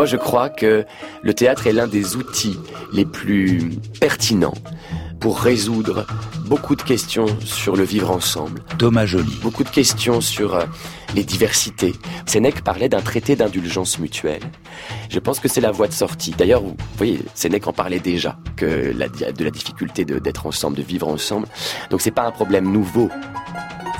[0.00, 0.86] Moi, je crois que
[1.20, 2.58] le théâtre est l'un des outils
[2.90, 3.68] les plus
[4.00, 4.54] pertinents
[5.20, 6.06] pour résoudre
[6.46, 8.62] beaucoup de questions sur le vivre ensemble.
[8.78, 9.30] Thomas Joly.
[9.42, 10.64] Beaucoup de questions sur euh,
[11.14, 11.94] les diversités.
[12.24, 14.40] Sénèque parlait d'un traité d'indulgence mutuelle.
[15.10, 16.30] Je pense que c'est la voie de sortie.
[16.30, 20.82] D'ailleurs, vous voyez, Sénèque en parlait déjà, que la, de la difficulté d'être ensemble, de
[20.82, 21.46] vivre ensemble.
[21.90, 23.10] Donc c'est pas un problème nouveau.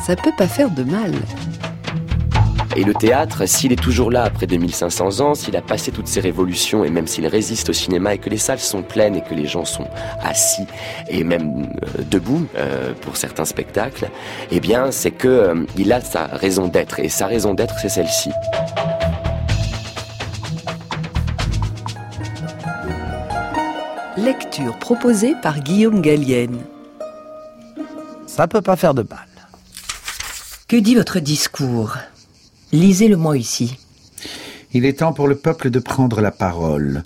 [0.07, 1.13] Ça peut pas faire de mal.
[2.77, 6.21] Et le théâtre, s'il est toujours là après 2500 ans, s'il a passé toutes ces
[6.21, 9.35] révolutions et même s'il résiste au cinéma et que les salles sont pleines et que
[9.35, 9.89] les gens sont
[10.23, 10.67] assis
[11.09, 14.09] et même euh, debout euh, pour certains spectacles,
[14.53, 17.89] eh bien, c'est que euh, il a sa raison d'être et sa raison d'être, c'est
[17.89, 18.31] celle-ci.
[24.17, 26.61] Lecture proposée par Guillaume Gallienne.
[28.27, 29.27] Ça peut pas faire de mal.
[30.69, 31.97] Que dit votre discours?
[32.73, 33.77] Lisez-le-moi ici.
[34.73, 37.03] Il est temps pour le peuple de prendre la parole.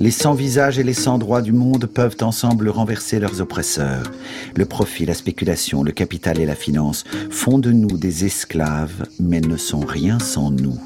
[0.00, 4.10] Les sans visages et les sans droits du monde peuvent ensemble renverser leurs oppresseurs.
[4.56, 9.40] Le profit, la spéculation, le capital et la finance font de nous des esclaves, mais
[9.40, 10.76] ne sont rien sans nous.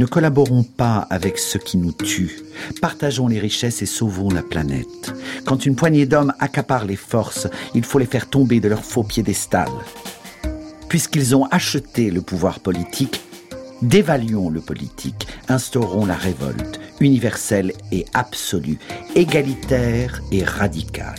[0.00, 2.40] Ne collaborons pas avec ceux qui nous tuent.
[2.82, 5.14] Partageons les richesses et sauvons la planète.
[5.44, 9.04] Quand une poignée d'hommes accapare les forces, il faut les faire tomber de leur faux
[9.04, 9.68] piédestal
[10.88, 13.20] puisqu'ils ont acheté le pouvoir politique,
[13.82, 18.78] dévaluons le politique, instaurons la révolte, universelle et absolue,
[19.14, 21.14] égalitaire et radicale.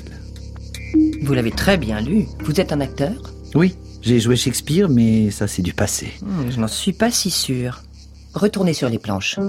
[1.21, 2.25] Vous l'avez très bien lu.
[2.41, 3.33] Vous êtes un acteur?
[3.55, 6.13] Oui, j'ai joué Shakespeare, mais ça c'est du passé.
[6.21, 7.83] Hmm, je n'en suis pas si sûr.
[8.33, 9.39] Retournez sur les planches.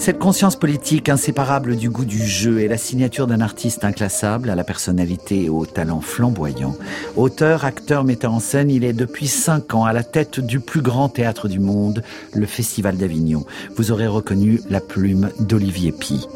[0.00, 4.54] Cette conscience politique inséparable du goût du jeu est la signature d'un artiste inclassable à
[4.54, 6.74] la personnalité et au talent flamboyant.
[7.16, 10.80] Auteur, acteur, metteur en scène, il est depuis cinq ans à la tête du plus
[10.80, 12.02] grand théâtre du monde,
[12.32, 13.44] le Festival d'Avignon.
[13.76, 16.26] Vous aurez reconnu la plume d'Olivier Pi.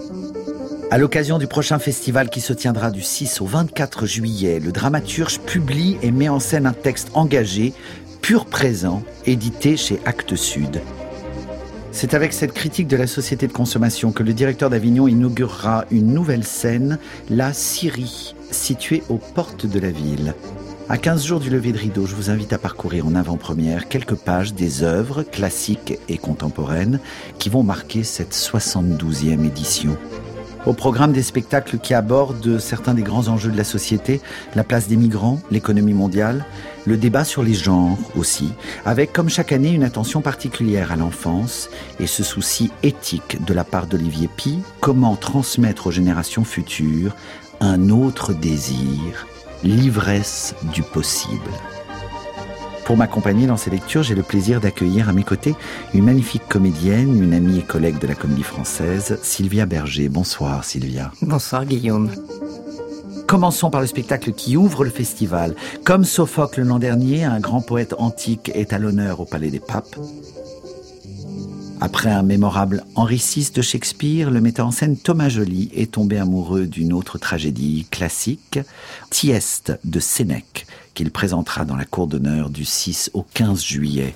[0.91, 5.41] À l'occasion du prochain festival qui se tiendra du 6 au 24 juillet, le dramaturge
[5.41, 7.73] publie et met en scène un texte engagé,
[8.21, 10.83] pur présent, édité chez Actes Sud.
[11.97, 16.13] C'est avec cette critique de la société de consommation que le directeur d'Avignon inaugurera une
[16.13, 16.99] nouvelle scène,
[17.31, 20.35] la Syrie, située aux portes de la ville.
[20.89, 24.17] À 15 jours du lever de rideau, je vous invite à parcourir en avant-première quelques
[24.17, 26.99] pages des œuvres classiques et contemporaines
[27.39, 29.97] qui vont marquer cette 72e édition.
[30.67, 34.23] Au programme des spectacles qui abordent certains des grands enjeux de la société,
[34.55, 36.47] la place des migrants, l'économie mondiale,
[36.87, 38.53] le débat sur les genres aussi,
[38.87, 41.69] avec comme chaque année une attention particulière à l'enfance
[42.01, 47.15] et ce souci éthique de la part d'Olivier Pi, comment transmettre aux générations futures
[47.61, 49.27] un autre désir,
[49.63, 51.51] l'ivresse du possible.
[52.85, 55.55] Pour m'accompagner dans ces lectures, j'ai le plaisir d'accueillir à mes côtés
[55.95, 60.11] une magnifique comédienne, une amie et collègue de la comédie française, Sylvia Berger.
[60.11, 61.11] Bonsoir Sylvia.
[61.23, 62.11] Bonsoir Guillaume.
[63.27, 65.57] Commençons par le spectacle qui ouvre le festival.
[65.85, 69.97] Comme Sophocle l'an dernier, un grand poète antique est à l'honneur au Palais des Papes.
[71.81, 76.19] Après un mémorable Henri VI de Shakespeare, le metteur en scène Thomas Joly est tombé
[76.19, 78.59] amoureux d'une autre tragédie classique,
[79.11, 84.15] Thieste de Sénèque, qu'il présentera dans la cour d'honneur du 6 au 15 juillet.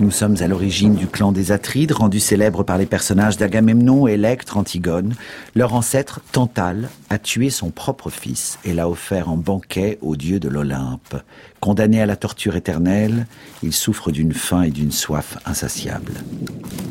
[0.00, 4.56] Nous sommes à l'origine du clan des Atrides, rendu célèbre par les personnages d'Agamemnon, Électre,
[4.56, 5.14] Antigone.
[5.54, 10.40] Leur ancêtre, Tantale, a tué son propre fils et l'a offert en banquet au dieu
[10.40, 11.22] de l'Olympe.
[11.60, 13.26] Condamné à la torture éternelle,
[13.62, 16.14] il souffre d'une faim et d'une soif insatiables.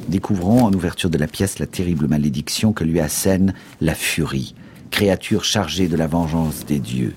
[0.08, 4.56] Découvrons en ouverture de la pièce la terrible malédiction que lui assène la furie,
[4.90, 7.14] créature chargée de la vengeance des dieux.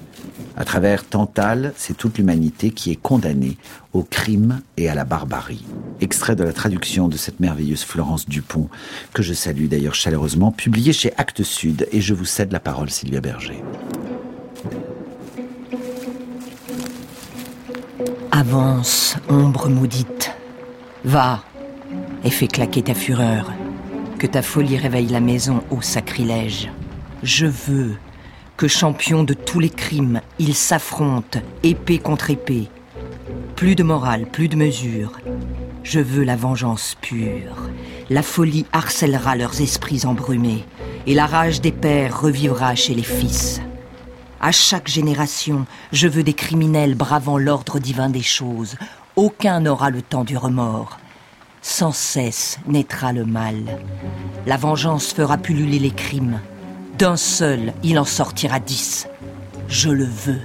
[0.56, 3.56] À travers Tantale, c'est toute l'humanité qui est condamnée
[3.92, 5.64] au crime et à la barbarie.
[6.00, 8.68] Extrait de la traduction de cette merveilleuse Florence Dupont,
[9.12, 12.90] que je salue d'ailleurs chaleureusement, publié chez Actes Sud, et je vous cède la parole,
[12.90, 13.62] Sylvia Berger.
[18.30, 20.30] Avance, ombre maudite.
[21.04, 21.44] Va
[22.24, 23.52] et fais claquer ta fureur.
[24.18, 26.70] Que ta folie réveille la maison au sacrilège.
[27.22, 27.96] Je veux
[28.56, 32.68] que champion de tous les crimes, ils s'affrontent, épée contre épée.
[33.56, 35.12] Plus de morale, plus de mesure.
[35.82, 37.70] Je veux la vengeance pure.
[38.10, 40.64] La folie harcèlera leurs esprits embrumés,
[41.06, 43.60] et la rage des pères revivra chez les fils.
[44.40, 48.76] À chaque génération, je veux des criminels bravant l'ordre divin des choses.
[49.16, 50.98] Aucun n'aura le temps du remords.
[51.62, 53.78] Sans cesse naîtra le mal.
[54.46, 56.40] La vengeance fera pulluler les crimes.
[56.98, 59.08] D'un seul, il en sortira dix.
[59.66, 60.40] Je le veux.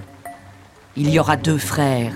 [0.98, 2.16] Il y aura deux frères.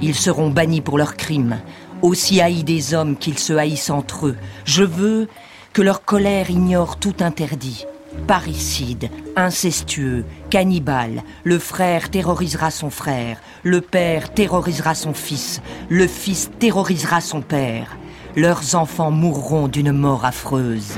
[0.00, 1.58] Ils seront bannis pour leurs crimes.
[2.02, 4.36] aussi haïs des hommes qu'ils se haïssent entre eux.
[4.64, 5.28] Je veux
[5.72, 7.84] que leur colère ignore tout interdit.
[8.26, 16.50] Parricide, incestueux, cannibale, le frère terrorisera son frère, le père terrorisera son fils, le fils
[16.58, 17.96] terrorisera son père.
[18.36, 20.94] Leurs enfants mourront d'une mort affreuse.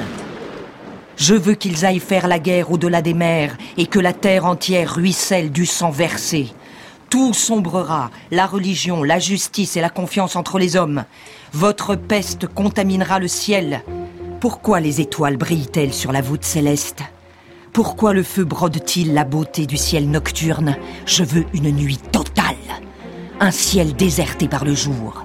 [1.19, 4.94] Je veux qu'ils aillent faire la guerre au-delà des mers et que la terre entière
[4.94, 6.49] ruisselle du sang versé.
[7.11, 11.05] Tout sombrera, la religion, la justice et la confiance entre les hommes.
[11.53, 13.82] Votre peste contaminera le ciel.
[14.41, 17.03] Pourquoi les étoiles brillent-elles sur la voûte céleste?
[17.73, 20.76] Pourquoi le feu brode-t-il la beauté du ciel nocturne?
[21.05, 22.55] Je veux une nuit totale,
[23.41, 25.25] un ciel déserté par le jour.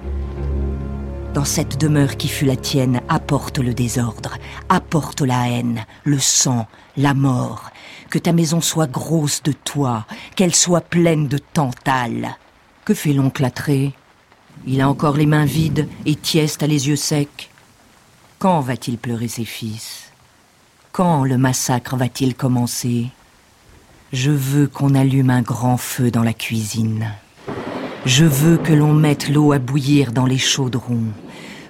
[1.34, 4.38] Dans cette demeure qui fut la tienne, apporte le désordre,
[4.70, 7.72] apporte la haine, le sang, la mort.
[8.12, 12.38] Que ta maison soit grosse de toi, qu'elle soit pleine de tantales.
[12.86, 13.94] Que fait l'oncle Atré
[14.68, 17.50] Il a encore les mains vides et Tieste a les yeux secs.
[18.38, 20.12] Quand va-t-il pleurer ses fils?
[20.92, 23.08] Quand le massacre va-t-il commencer?
[24.12, 27.12] Je veux qu'on allume un grand feu dans la cuisine.
[28.06, 31.06] Je veux que l'on mette l'eau à bouillir dans les chaudrons,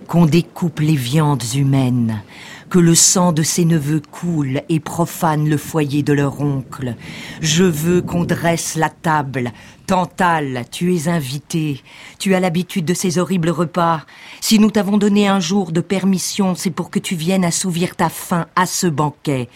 [0.08, 2.24] qu'on découpe les viandes humaines,
[2.72, 6.96] que le sang de ses neveux coule et profane le foyer de leur oncle.
[7.40, 9.52] Je veux qu'on dresse la table.
[9.86, 11.84] Tantale, tu es invité.
[12.18, 14.02] Tu as l'habitude de ces horribles repas.
[14.42, 18.10] Si nous t'avons donné un jour de permission, c'est pour que tu viennes assouvir ta
[18.10, 19.50] faim à ce banquet.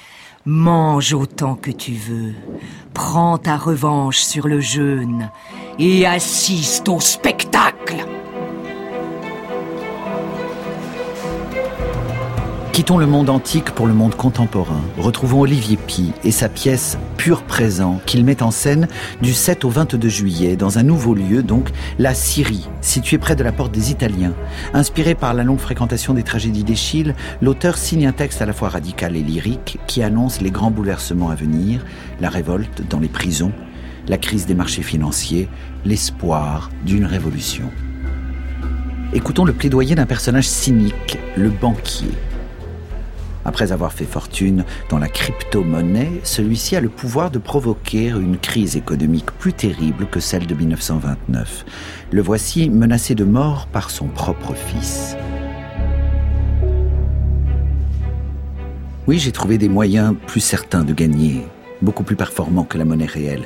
[0.50, 2.34] Mange autant que tu veux.
[2.94, 5.30] Prends ta revanche sur le jeûne
[5.78, 7.98] et assiste au spectacle.
[12.78, 14.84] Quittons le monde antique pour le monde contemporain.
[15.00, 18.88] Retrouvons Olivier Pi et sa pièce Pur présent qu'il met en scène
[19.20, 23.44] du 7 au 22 juillet dans un nouveau lieu, donc la Syrie, située près de
[23.44, 24.36] la porte des Italiens.
[24.76, 28.70] Inspiré par la longue fréquentation des tragédies d'Échille, l'auteur signe un texte à la fois
[28.70, 31.84] radical et lyrique qui annonce les grands bouleversements à venir,
[32.22, 33.54] la révolte dans les prisons,
[34.08, 35.50] la crise des marchés financiers,
[35.84, 37.72] l'espoir d'une révolution.
[39.14, 42.12] Écoutons le plaidoyer d'un personnage cynique, le banquier.
[43.48, 48.76] Après avoir fait fortune dans la crypto-monnaie, celui-ci a le pouvoir de provoquer une crise
[48.76, 51.64] économique plus terrible que celle de 1929.
[52.12, 55.16] Le voici menacé de mort par son propre fils.
[59.08, 61.48] Oui, j'ai trouvé des moyens plus certains de gagner,
[61.82, 63.46] beaucoup plus performants que la monnaie réelle.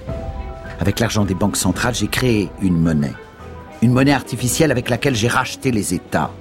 [0.80, 3.14] Avec l'argent des banques centrales, j'ai créé une monnaie.
[3.84, 6.32] Une monnaie artificielle avec laquelle j'ai racheté les États.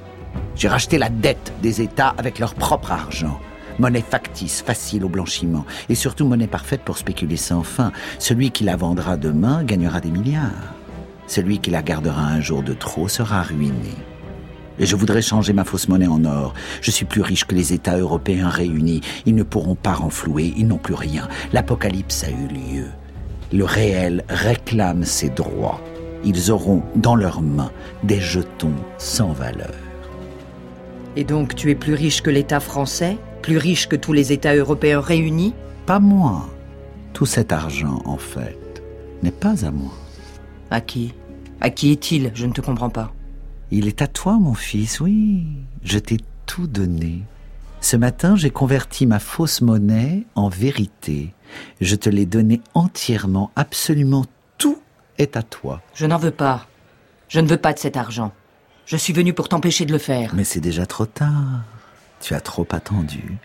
[0.57, 3.39] J'ai racheté la dette des États avec leur propre argent.
[3.81, 7.93] Monnaie factice, facile au blanchiment, et surtout monnaie parfaite pour spéculer sans fin.
[8.19, 10.75] Celui qui la vendra demain gagnera des milliards.
[11.27, 13.95] Celui qui la gardera un jour de trop sera ruiné.
[14.79, 16.53] Et je voudrais changer ma fausse monnaie en or.
[16.83, 19.01] Je suis plus riche que les États européens réunis.
[19.25, 21.27] Ils ne pourront pas renflouer, ils n'ont plus rien.
[21.55, 22.87] L'apocalypse a eu lieu.
[23.51, 25.81] Le réel réclame ses droits.
[26.23, 27.73] Ils auront dans leurs mains
[28.05, 29.73] des jetons sans valeur.
[31.17, 33.17] Et donc tu es plus riche que l'État français?
[33.41, 35.55] Plus riche que tous les États européens réunis
[35.87, 36.49] Pas moi.
[37.13, 38.83] Tout cet argent, en fait,
[39.23, 39.93] n'est pas à moi.
[40.71, 41.15] À qui?
[41.61, 42.31] À qui est-il?
[42.35, 43.13] Je ne te comprends pas.
[43.71, 45.47] Il est à toi, mon fils, oui.
[45.83, 47.23] Je t'ai tout donné.
[47.81, 51.33] Ce matin, j'ai converti ma fausse monnaie en vérité.
[51.81, 54.27] Je te l'ai donné entièrement, absolument
[54.59, 54.79] tout
[55.19, 55.81] est à toi.
[55.95, 56.67] Je n'en veux pas.
[57.29, 58.33] Je ne veux pas de cet argent.
[58.87, 60.35] Je suis venu pour t'empêcher de le faire.
[60.35, 61.63] Mais c'est déjà trop tard.
[62.21, 63.39] Tu as trop attendu.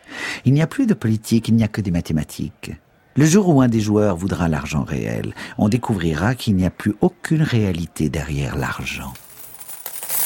[0.43, 2.71] Il n'y a plus de politique, il n'y a que des mathématiques.
[3.15, 6.95] Le jour où un des joueurs voudra l'argent réel, on découvrira qu'il n'y a plus
[6.99, 9.13] aucune réalité derrière l'argent.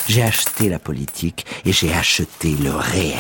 [0.08, 3.15] J'ai acheté la politique et j'ai acheté le réel.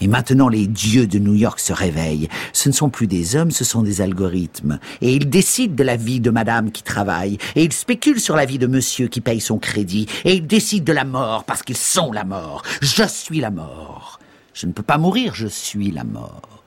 [0.00, 2.28] Et maintenant, les dieux de New York se réveillent.
[2.52, 4.78] Ce ne sont plus des hommes, ce sont des algorithmes.
[5.00, 7.38] Et ils décident de la vie de madame qui travaille.
[7.54, 10.06] Et ils spéculent sur la vie de monsieur qui paye son crédit.
[10.24, 12.62] Et ils décident de la mort parce qu'ils sont la mort.
[12.82, 14.20] Je suis la mort.
[14.52, 16.62] Je ne peux pas mourir, je suis la mort.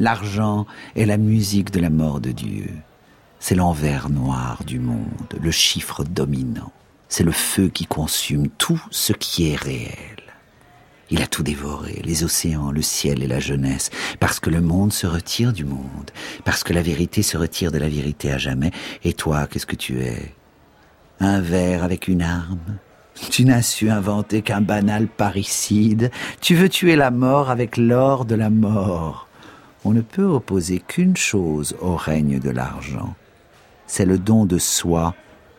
[0.00, 2.70] L'argent est la musique de la mort de Dieu.
[3.40, 6.72] C'est l'envers noir du monde, le chiffre dominant.
[7.08, 10.17] C'est le feu qui consume tout ce qui est réel.
[11.10, 14.92] Il a tout dévoré, les océans, le ciel et la jeunesse, parce que le monde
[14.92, 16.10] se retire du monde,
[16.44, 18.72] parce que la vérité se retire de la vérité à jamais.
[19.04, 20.34] Et toi, qu'est-ce que tu es?
[21.20, 22.78] Un verre avec une arme?
[23.30, 26.10] Tu n'as su inventer qu'un banal parricide?
[26.40, 29.28] Tu veux tuer la mort avec l'or de la mort?
[29.84, 33.14] On ne peut opposer qu'une chose au règne de l'argent.
[33.86, 35.14] C'est le don de soi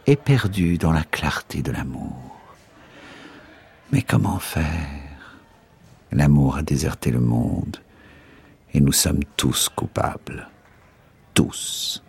[0.05, 2.37] éperdu dans la clarté de l'amour.
[3.91, 4.98] Mais comment faire?
[6.11, 7.77] L'amour a déserté le monde
[8.73, 10.47] et nous sommes tous coupables.
[11.33, 12.03] Tous.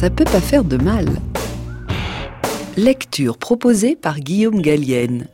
[0.00, 1.04] Ça peut pas faire de mal.
[2.78, 5.26] Lecture proposée par Guillaume Gallienne.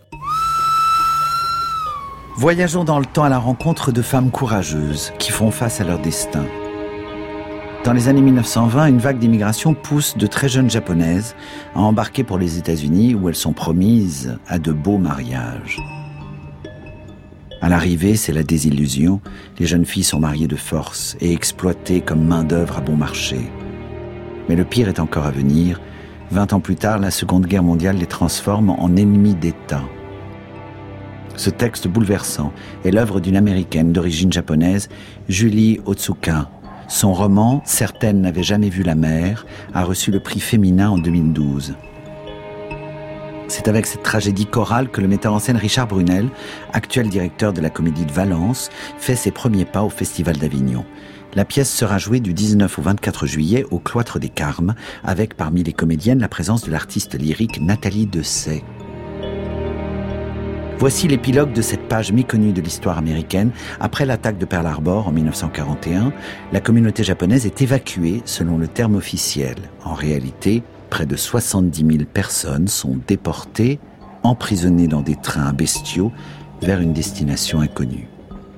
[2.36, 6.00] Voyageons dans le temps à la rencontre de femmes courageuses qui font face à leur
[6.00, 6.44] destin.
[7.84, 11.36] Dans les années 1920, une vague d'immigration pousse de très jeunes japonaises
[11.76, 15.78] à embarquer pour les États-Unis où elles sont promises à de beaux mariages.
[17.62, 19.20] À l'arrivée, c'est la désillusion.
[19.60, 23.48] Les jeunes filles sont mariées de force et exploitées comme main-d'œuvre à bon marché.
[24.48, 25.80] Mais le pire est encore à venir.
[26.30, 29.82] Vingt ans plus tard, la Seconde Guerre mondiale les transforme en ennemis d'État.
[31.36, 32.52] Ce texte bouleversant
[32.84, 34.88] est l'œuvre d'une américaine d'origine japonaise,
[35.28, 36.50] Julie Otsuka.
[36.88, 41.74] Son roman, Certaines n'avaient jamais vu la mer, a reçu le prix féminin en 2012.
[43.48, 46.28] C'est avec cette tragédie chorale que le metteur en scène Richard Brunel,
[46.72, 50.84] actuel directeur de la Comédie de Valence, fait ses premiers pas au Festival d'Avignon.
[51.36, 54.74] La pièce sera jouée du 19 au 24 juillet au Cloître des Carmes,
[55.04, 58.64] avec parmi les comédiennes la présence de l'artiste lyrique Nathalie Dessay.
[60.78, 63.50] Voici l'épilogue de cette page méconnue de l'histoire américaine.
[63.80, 66.10] Après l'attaque de Pearl Harbor en 1941,
[66.52, 69.56] la communauté japonaise est évacuée selon le terme officiel.
[69.84, 73.78] En réalité, près de 70 000 personnes sont déportées,
[74.22, 76.12] emprisonnées dans des trains bestiaux
[76.62, 78.08] vers une destination inconnue.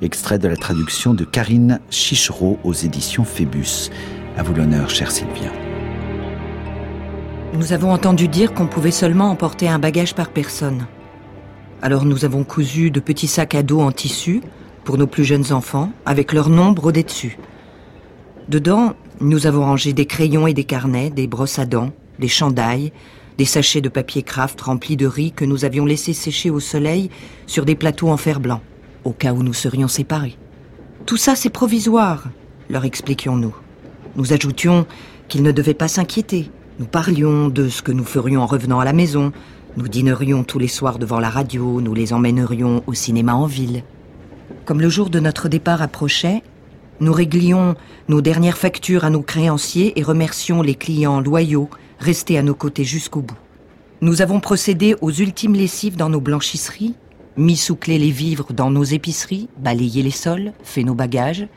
[0.00, 3.90] Extrait de la traduction de Karine Chichereau aux éditions Phébus.
[4.37, 5.50] À vous l'honneur, cher Sylvia.
[7.55, 10.87] Nous avons entendu dire qu'on pouvait seulement emporter un bagage par personne.
[11.83, 14.40] Alors nous avons cousu de petits sacs à dos en tissu
[14.85, 17.37] pour nos plus jeunes enfants, avec leur nom brodé dessus.
[18.49, 21.90] Dedans, nous avons rangé des crayons et des carnets, des brosses à dents,
[22.21, 22.93] des chandails,
[23.37, 27.11] des sachets de papier craft remplis de riz que nous avions laissés sécher au soleil
[27.49, 28.62] sur des plateaux en fer blanc,
[29.05, 30.37] au cas où nous serions séparés.
[31.07, 32.28] Tout ça, c'est provisoire,
[32.69, 33.55] leur expliquions-nous.
[34.17, 34.87] Nous ajoutions
[35.28, 36.50] qu'ils ne devaient pas s'inquiéter.
[36.78, 39.33] Nous parlions de ce que nous ferions en revenant à la maison,
[39.76, 43.85] nous dînerions tous les soirs devant la radio, nous les emmènerions au cinéma en ville.
[44.64, 46.43] Comme le jour de notre départ approchait,
[47.00, 47.76] nous réglions
[48.09, 52.85] nos dernières factures à nos créanciers et remercions les clients loyaux restés à nos côtés
[52.85, 53.38] jusqu'au bout.
[54.00, 56.95] Nous avons procédé aux ultimes lessives dans nos blanchisseries,
[57.38, 61.49] mis sous clé les vivres dans nos épiceries, balayé les sols, fait nos bagages.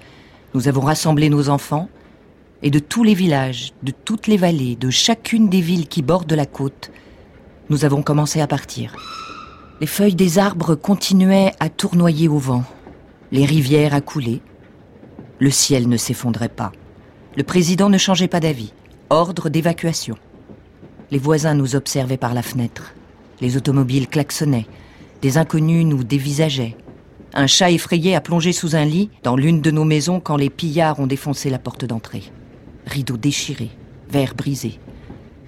[0.53, 1.89] Nous avons rassemblé nos enfants,
[2.63, 6.31] et de tous les villages, de toutes les vallées, de chacune des villes qui bordent
[6.31, 6.91] la côte,
[7.71, 8.95] nous avons commencé à partir.
[9.79, 12.65] Les feuilles des arbres continuaient à tournoyer au vent,
[13.31, 14.41] les rivières à couler.
[15.39, 16.73] Le ciel ne s'effondrait pas.
[17.37, 18.73] Le président ne changeait pas d'avis.
[19.09, 20.17] Ordre d'évacuation.
[21.11, 22.93] Les voisins nous observaient par la fenêtre.
[23.39, 24.67] Les automobiles klaxonnaient.
[25.21, 26.75] Des inconnus nous dévisageaient.
[27.33, 30.49] Un chat effrayé a plongé sous un lit dans l'une de nos maisons quand les
[30.49, 32.23] pillards ont défoncé la porte d'entrée.
[32.87, 33.69] Rideaux déchirés,
[34.09, 34.79] verres brisés,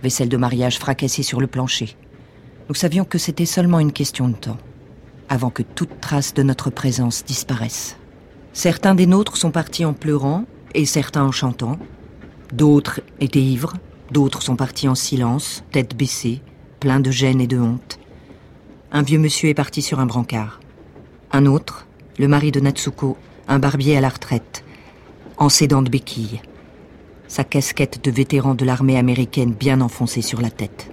[0.03, 1.97] vaisselle de mariage fracassée sur le plancher.
[2.69, 4.59] Nous savions que c'était seulement une question de temps,
[5.27, 7.97] avant que toute trace de notre présence disparaisse.
[8.53, 11.79] Certains des nôtres sont partis en pleurant et certains en chantant.
[12.53, 13.73] D'autres étaient ivres,
[14.11, 16.41] d'autres sont partis en silence, tête baissée,
[16.79, 17.97] plein de gêne et de honte.
[18.95, 20.59] Un vieux monsieur est parti sur un brancard.
[21.31, 21.87] Un autre,
[22.19, 24.63] le mari de Natsuko, un barbier à la retraite,
[25.37, 26.43] en s'aidant de béquilles.
[27.27, 30.91] Sa casquette de vétéran de l'armée américaine bien enfoncée sur la tête.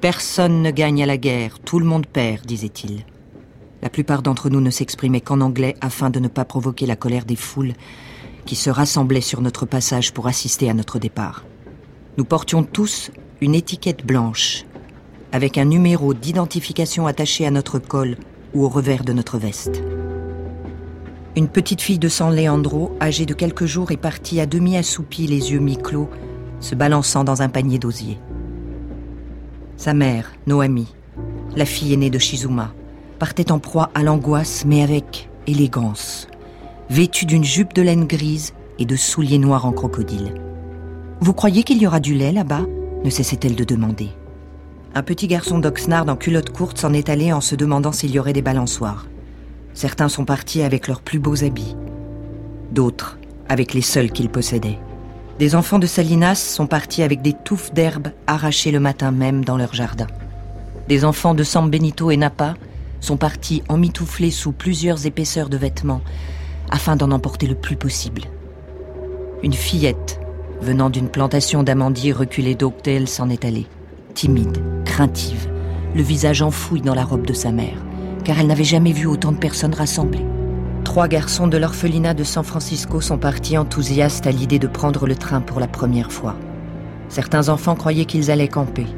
[0.00, 3.04] Personne ne gagne à la guerre, tout le monde perd, disait-il.
[3.80, 7.26] La plupart d'entre nous ne s'exprimaient qu'en anglais afin de ne pas provoquer la colère
[7.26, 7.74] des foules
[8.44, 11.44] qui se rassemblaient sur notre passage pour assister à notre départ.
[12.16, 14.64] Nous portions tous une étiquette blanche,
[15.32, 18.16] avec un numéro d'identification attaché à notre col
[18.54, 19.82] ou au revers de notre veste.
[21.36, 25.26] Une petite fille de San Leandro, âgée de quelques jours, est partie à demi assoupie,
[25.26, 26.10] les yeux mi-clos,
[26.60, 28.18] se balançant dans un panier d'osier.
[29.76, 30.92] Sa mère, Noami,
[31.54, 32.74] la fille aînée de Shizuma,
[33.18, 36.26] partait en proie à l'angoisse mais avec élégance,
[36.90, 40.34] vêtue d'une jupe de laine grise et de souliers noirs en crocodile.
[41.20, 42.66] Vous croyez qu'il y aura du lait là-bas?
[43.04, 44.08] ne cessait-elle de demander.
[44.94, 48.18] Un petit garçon d'Oxnard en culotte courte s'en est allé en se demandant s'il y
[48.18, 49.06] aurait des balançoires.
[49.74, 51.76] Certains sont partis avec leurs plus beaux habits,
[52.72, 54.78] d'autres avec les seuls qu'ils possédaient.
[55.38, 59.56] Des enfants de Salinas sont partis avec des touffes d'herbe arrachées le matin même dans
[59.56, 60.08] leur jardin.
[60.88, 62.54] Des enfants de San Benito et Napa
[63.00, 66.00] sont partis emmitouflés sous plusieurs épaisseurs de vêtements
[66.70, 68.22] afin d'en emporter le plus possible.
[69.42, 70.18] Une fillette,
[70.60, 73.66] venant d'une plantation d'amandiers reculée d'Oakdale, s'en est allée,
[74.18, 75.48] timide, craintive,
[75.94, 77.84] le visage enfoui dans la robe de sa mère,
[78.24, 80.26] car elle n'avait jamais vu autant de personnes rassemblées.
[80.82, 85.14] Trois garçons de l'orphelinat de San Francisco sont partis enthousiastes à l'idée de prendre le
[85.14, 86.34] train pour la première fois.
[87.08, 88.88] Certains enfants croyaient qu'ils allaient camper.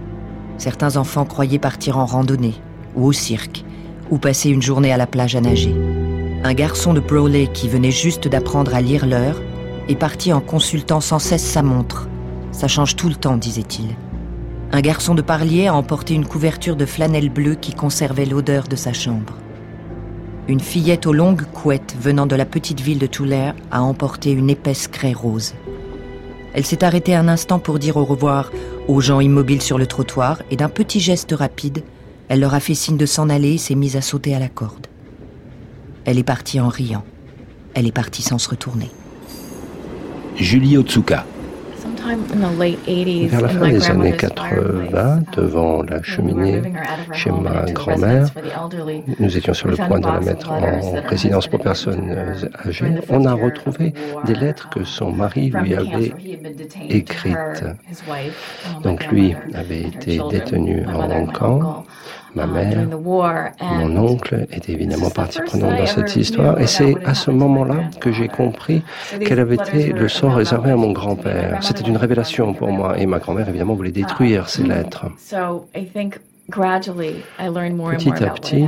[0.56, 2.54] Certains enfants croyaient partir en randonnée,
[2.96, 3.62] ou au cirque,
[4.10, 5.76] ou passer une journée à la plage à nager.
[6.44, 9.36] Un garçon de Broley qui venait juste d'apprendre à lire l'heure
[9.86, 12.08] est parti en consultant sans cesse sa montre.
[12.52, 13.84] Ça change tout le temps, disait-il.
[14.72, 18.76] Un garçon de Parlier a emporté une couverture de flanelle bleue qui conservait l'odeur de
[18.76, 19.36] sa chambre.
[20.46, 24.48] Une fillette aux longues couettes venant de la petite ville de Tulare a emporté une
[24.48, 25.54] épaisse craie rose.
[26.54, 28.52] Elle s'est arrêtée un instant pour dire au revoir
[28.86, 31.82] aux gens immobiles sur le trottoir et d'un petit geste rapide,
[32.28, 34.48] elle leur a fait signe de s'en aller et s'est mise à sauter à la
[34.48, 34.86] corde.
[36.04, 37.04] Elle est partie en riant.
[37.74, 38.90] Elle est partie sans se retourner.
[40.36, 41.26] Julie Otsuka.
[42.02, 46.62] Vers la fin des années 80, devant la cheminée
[47.12, 48.28] chez ma grand-mère,
[49.18, 52.16] nous étions sur le point de la mettre en résidence pour personnes
[52.66, 52.94] âgées.
[53.10, 53.92] On a retrouvé
[54.24, 56.12] des lettres que son mari lui avait
[56.88, 57.64] écrites.
[58.82, 61.64] Donc lui avait été détenu en Hong Kong.
[62.34, 62.86] Ma mère,
[63.60, 68.12] mon oncle était évidemment partie prenante dans cette histoire et c'est à ce moment-là que
[68.12, 68.84] j'ai compris
[69.26, 71.58] quel avait été le sort réservé à mon grand-père.
[71.60, 75.06] C'était une révélation pour moi et ma grand-mère évidemment voulait détruire ces lettres.
[76.50, 78.66] Petit à petit,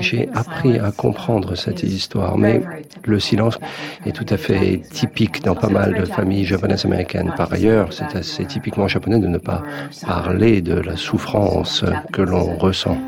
[0.00, 2.60] j'ai appris à comprendre cette histoire, mais
[3.04, 3.58] le silence
[4.04, 7.32] est tout à fait typique dans pas mal de familles japonaises américaines.
[7.36, 9.62] Par ailleurs, c'est assez typiquement japonais de ne pas
[10.06, 12.98] parler de la souffrance que l'on ressent.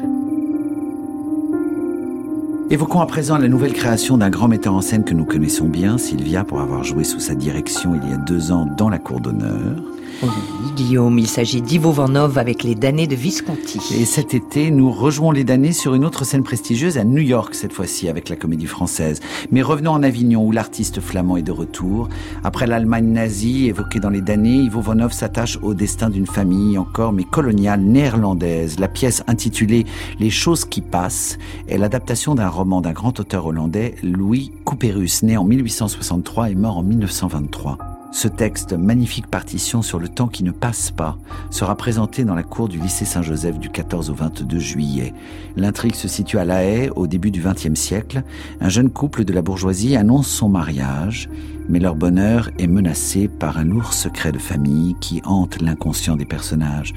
[2.73, 5.99] Évoquons à présent la nouvelle création d'un grand metteur en scène que nous connaissons bien,
[5.99, 9.21] Sylvia, pour avoir joué sous sa direction il y a deux ans dans La Cour
[9.21, 9.77] d'honneur.
[10.23, 10.29] Oui,
[10.77, 13.81] Guillaume, il s'agit d'Ivo Vanov avec les damnés de Visconti.
[13.99, 17.57] Et cet été, nous rejouons les damnés sur une autre scène prestigieuse à New York,
[17.57, 19.19] cette fois-ci, avec la comédie française.
[19.51, 22.09] Mais revenons en Avignon, où l'artiste flamand est de retour.
[22.45, 27.13] Après l'Allemagne nazie évoquée dans les damnés, Ivo Vanov s'attache au destin d'une famille encore,
[27.13, 28.79] mais coloniale, néerlandaise.
[28.79, 29.87] La pièce intitulée
[30.21, 31.37] Les choses qui passent
[31.69, 36.79] est l'adaptation d'un roman d'un grand auteur hollandais, Louis Couperus, né en 1863 et mort
[36.79, 37.92] en 1923.
[38.15, 41.17] Ce texte, magnifique partition sur le temps qui ne passe pas,
[41.51, 45.15] sera présenté dans la cour du lycée Saint-Joseph du 14 au 22 juillet.
[45.57, 48.23] L'intrigue se situe à La Haye au début du XXe siècle.
[48.61, 51.31] Un jeune couple de la bourgeoisie annonce son mariage,
[51.71, 56.27] mais leur bonheur est menacé par un lourd secret de famille qui hante l'inconscient des
[56.27, 56.93] personnages.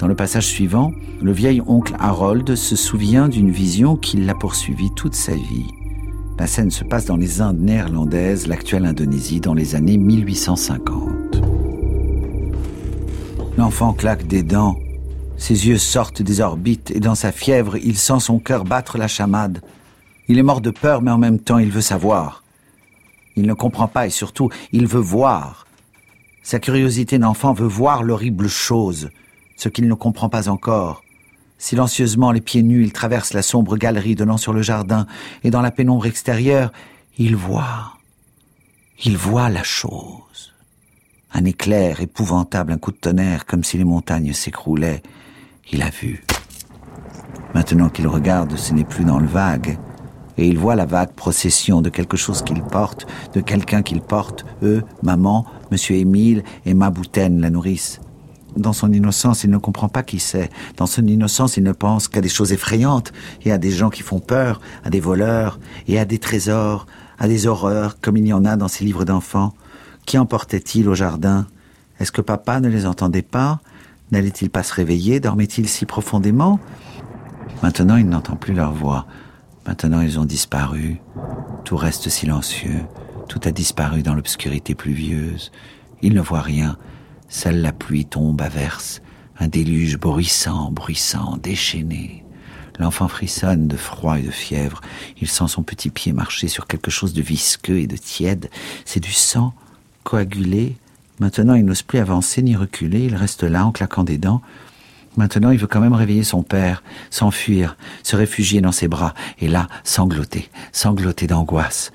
[0.00, 4.90] Dans le passage suivant, le vieil oncle Harold se souvient d'une vision qui l'a poursuivi
[4.96, 5.66] toute sa vie.
[6.36, 11.40] La scène se passe dans les Indes néerlandaises, l'actuelle Indonésie, dans les années 1850.
[13.56, 14.76] L'enfant claque des dents,
[15.36, 19.06] ses yeux sortent des orbites et dans sa fièvre, il sent son cœur battre la
[19.06, 19.62] chamade.
[20.26, 22.42] Il est mort de peur, mais en même temps, il veut savoir.
[23.36, 25.68] Il ne comprend pas et surtout, il veut voir.
[26.42, 29.10] Sa curiosité d'enfant veut voir l'horrible chose,
[29.56, 31.03] ce qu'il ne comprend pas encore.
[31.58, 35.06] Silencieusement, les pieds nus, il traverse la sombre galerie donnant sur le jardin,
[35.42, 36.72] et dans la pénombre extérieure,
[37.18, 37.94] il voit.
[39.04, 40.52] Il voit la chose.
[41.32, 45.02] Un éclair épouvantable, un coup de tonnerre, comme si les montagnes s'écroulaient.
[45.72, 46.24] Il a vu.
[47.54, 49.78] Maintenant qu'il regarde, ce n'est plus dans le vague,
[50.36, 54.44] et il voit la vague procession de quelque chose qu'il porte, de quelqu'un qu'il porte,
[54.62, 58.00] eux, maman, monsieur Émile et ma boutaine, la nourrice.
[58.56, 60.50] Dans son innocence, il ne comprend pas qui c'est.
[60.76, 63.12] Dans son innocence, il ne pense qu'à des choses effrayantes
[63.44, 66.86] et à des gens qui font peur, à des voleurs et à des trésors,
[67.18, 69.54] à des horreurs, comme il y en a dans ces livres d'enfants.
[70.06, 71.46] Qui emportait-il au jardin?
[71.98, 73.60] Est-ce que papa ne les entendait pas?
[74.10, 75.20] N'allait-il pas se réveiller?
[75.20, 76.60] Dormait-il si profondément?
[77.62, 79.06] Maintenant, il n'entend plus leur voix.
[79.66, 81.00] Maintenant, ils ont disparu.
[81.64, 82.82] Tout reste silencieux.
[83.28, 85.50] Tout a disparu dans l'obscurité pluvieuse.
[86.02, 86.76] Il ne voit rien.
[87.36, 89.02] Seule la pluie tombe à verse,
[89.40, 92.22] un déluge bruissant, bruissant, déchaîné.
[92.78, 94.80] L'enfant frissonne de froid et de fièvre.
[95.20, 98.50] Il sent son petit pied marcher sur quelque chose de visqueux et de tiède.
[98.84, 99.52] C'est du sang
[100.04, 100.76] coagulé.
[101.18, 103.06] Maintenant, il n'ose plus avancer ni reculer.
[103.06, 104.40] Il reste là en claquant des dents.
[105.16, 109.48] Maintenant, il veut quand même réveiller son père, s'enfuir, se réfugier dans ses bras, et
[109.48, 111.90] là, sangloter, sangloter d'angoisse.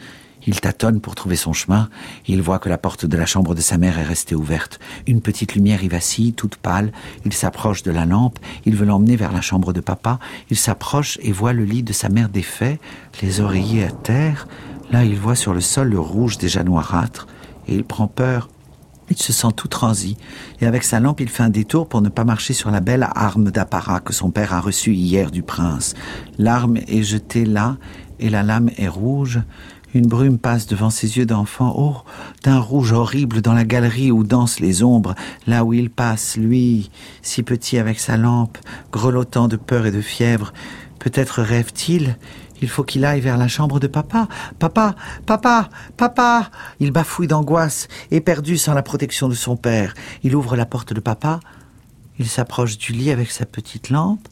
[0.49, 1.89] Il tâtonne pour trouver son chemin.
[2.25, 4.79] Il voit que la porte de la chambre de sa mère est restée ouverte.
[5.05, 6.91] Une petite lumière y vacille, toute pâle.
[7.23, 8.39] Il s'approche de la lampe.
[8.65, 10.17] Il veut l'emmener vers la chambre de papa.
[10.49, 12.79] Il s'approche et voit le lit de sa mère défait,
[13.21, 14.47] les oreillers à terre.
[14.89, 17.27] Là, il voit sur le sol le rouge déjà noirâtre.
[17.67, 18.49] Et il prend peur.
[19.11, 20.17] Il se sent tout transi,
[20.61, 23.07] et avec sa lampe il fait un détour pour ne pas marcher sur la belle
[23.15, 25.95] arme d'apparat que son père a reçue hier du prince.
[26.37, 27.77] L'arme est jetée là,
[28.19, 29.39] et la lame est rouge.
[29.95, 31.97] Une brume passe devant ses yeux d'enfant, oh,
[32.43, 35.15] d'un rouge horrible dans la galerie où dansent les ombres,
[35.47, 36.91] là où il passe, lui,
[37.23, 38.59] si petit avec sa lampe,
[38.91, 40.53] grelottant de peur et de fièvre.
[40.99, 42.17] Peut-être rêve-t-il
[42.61, 44.27] il faut qu'il aille vers la chambre de papa.
[44.59, 46.49] Papa, papa, papa.
[46.79, 49.93] Il bafouille d'angoisse, éperdu sans la protection de son père.
[50.23, 51.39] Il ouvre la porte de papa.
[52.17, 54.27] Il s'approche du lit avec sa petite lampe.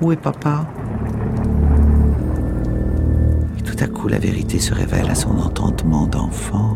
[0.00, 0.66] Où est papa?
[3.74, 6.74] Tout à coup, la vérité se révèle à son entendement d'enfant.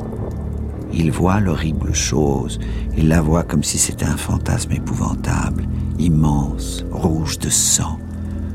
[0.92, 2.58] Il voit l'horrible chose.
[2.96, 7.98] Il la voit comme si c'était un fantasme épouvantable, immense, rouge de sang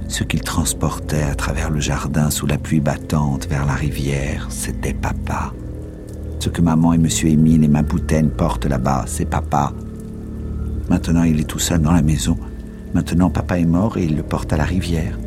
[0.09, 4.93] ce qu'il transportait à travers le jardin sous la pluie battante vers la rivière, c'était
[4.93, 5.51] papa.
[6.37, 9.73] Ce que maman et monsieur Émile et ma boutaine portent là-bas, c'est papa.
[10.87, 12.37] Maintenant, il est tout seul dans la maison.
[12.93, 15.17] Maintenant, papa est mort et il le porte à la rivière.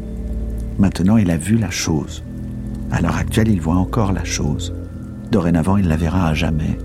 [0.78, 2.22] Maintenant, il a vu la chose.
[2.90, 4.74] À l'heure actuelle, il voit encore la chose.
[5.30, 6.78] Dorénavant, il la verra à jamais.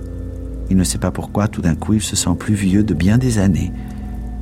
[0.70, 3.18] Il ne sait pas pourquoi, tout d'un coup, il se sent plus vieux de bien
[3.18, 3.72] des années.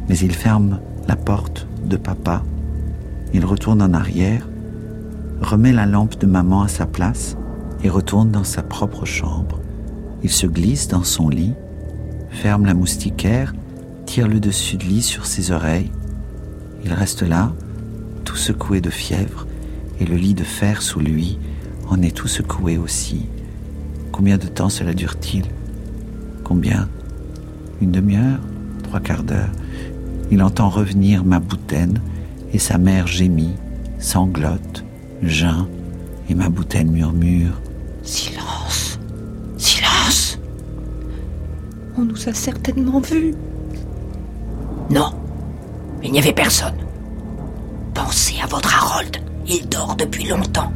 [0.08, 2.44] Mais il ferme la porte de papa.
[3.34, 4.48] Il retourne en arrière,
[5.42, 7.36] remet la lampe de maman à sa place
[7.84, 9.60] et retourne dans sa propre chambre.
[10.24, 11.54] Il se glisse dans son lit,
[12.30, 13.54] ferme la moustiquaire,
[14.06, 15.92] tire le dessus de lit sur ses oreilles.
[16.84, 17.54] Il reste là,
[18.26, 19.48] tout secoué de fièvre,
[20.00, 21.38] et le lit de fer sous lui
[21.90, 23.26] en est tout secoué aussi.
[24.12, 25.46] Combien de temps cela dure-t-il?
[26.44, 26.88] Combien?
[27.82, 28.40] Une demi-heure?
[28.84, 29.50] Trois quarts d'heure?
[30.32, 32.02] Il entend revenir ma boutaine,
[32.54, 33.56] et sa mère gémit,
[34.00, 34.84] sanglote,
[35.24, 35.68] geint,
[36.30, 37.60] et ma boutaine murmure
[38.04, 39.00] Silence
[39.58, 40.40] Silence
[41.98, 43.34] On nous a certainement vus.
[44.92, 45.12] Non,
[46.04, 46.78] il n'y avait personne.
[47.94, 50.72] Pensez à votre Harold, il dort depuis longtemps.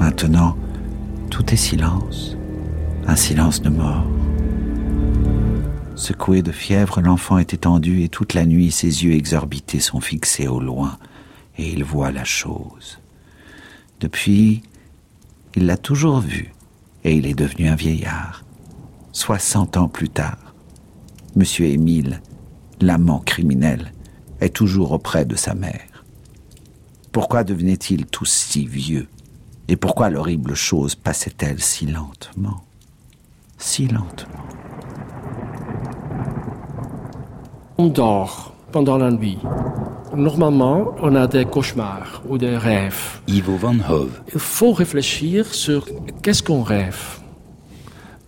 [0.00, 0.56] Maintenant,
[1.30, 2.34] tout est silence,
[3.06, 4.06] un silence de mort.
[5.94, 10.48] Secoué de fièvre, l'enfant est étendu et toute la nuit ses yeux exorbités sont fixés
[10.48, 10.96] au loin
[11.58, 12.98] et il voit la chose.
[14.00, 14.62] Depuis,
[15.54, 16.54] il l'a toujours vu
[17.04, 18.42] et il est devenu un vieillard.
[19.12, 20.54] Soixante ans plus tard,
[21.36, 22.22] Monsieur Émile,
[22.80, 23.92] l'amant criminel,
[24.40, 26.06] est toujours auprès de sa mère.
[27.12, 29.06] Pourquoi devenaient-ils tous si vieux?
[29.70, 32.64] Et pourquoi l'horrible chose passait-elle si lentement?
[33.56, 34.44] Si lentement
[37.78, 39.38] On dort pendant la nuit.
[40.12, 43.20] Normalement, on a des cauchemars ou des rêves.
[43.28, 44.20] Ivo Van Hove.
[44.34, 45.86] Il faut réfléchir sur
[46.20, 47.20] qu'est-ce qu'on rêve.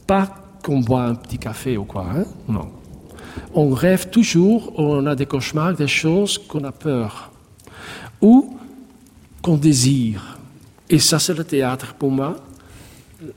[0.07, 2.24] Pas qu'on boit un petit café ou quoi, hein?
[2.48, 2.68] non.
[3.52, 7.33] On rêve toujours, on a des cauchemars, des choses qu'on a peur.
[8.20, 8.57] Ou
[9.42, 10.38] qu'on désire.
[10.92, 12.37] Et ça, c'est le théâtre pour moi,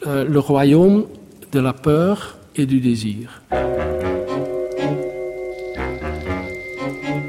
[0.07, 1.05] euh, le royaume
[1.53, 3.41] de la peur et du désir.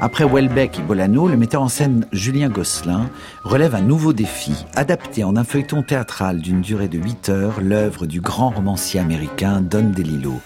[0.01, 3.09] Après Welbeck et Bolano, le metteur en scène Julien Gosselin
[3.45, 8.05] relève un nouveau défi, adapter en un feuilleton théâtral d'une durée de 8 heures l'œuvre
[8.05, 10.41] du grand romancier américain Don DeLillo.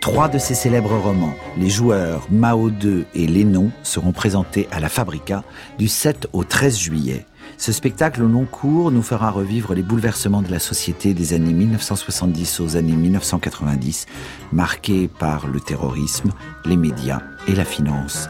[0.00, 4.80] Trois de ses célèbres romans, Les Joueurs, Mao II et Les Noms, seront présentés à
[4.80, 5.44] la Fabrica
[5.78, 7.26] du 7 au 13 juillet.
[7.58, 11.52] Ce spectacle au long cours nous fera revivre les bouleversements de la société des années
[11.52, 14.06] 1970 aux années 1990,
[14.52, 16.30] marqués par le terrorisme,
[16.64, 18.28] les médias et la finance.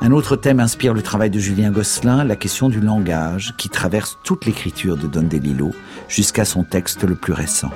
[0.00, 4.18] Un autre thème inspire le travail de Julien Gosselin, la question du langage, qui traverse
[4.22, 5.72] toute l'écriture de Don DeLillo
[6.08, 7.70] jusqu'à son texte le plus récent.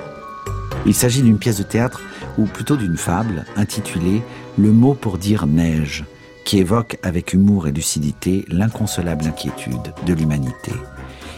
[0.85, 2.01] Il s'agit d'une pièce de théâtre,
[2.37, 4.23] ou plutôt d'une fable, intitulée
[4.57, 6.05] Le mot pour dire neige,
[6.45, 10.71] qui évoque avec humour et lucidité l'inconsolable inquiétude de l'humanité.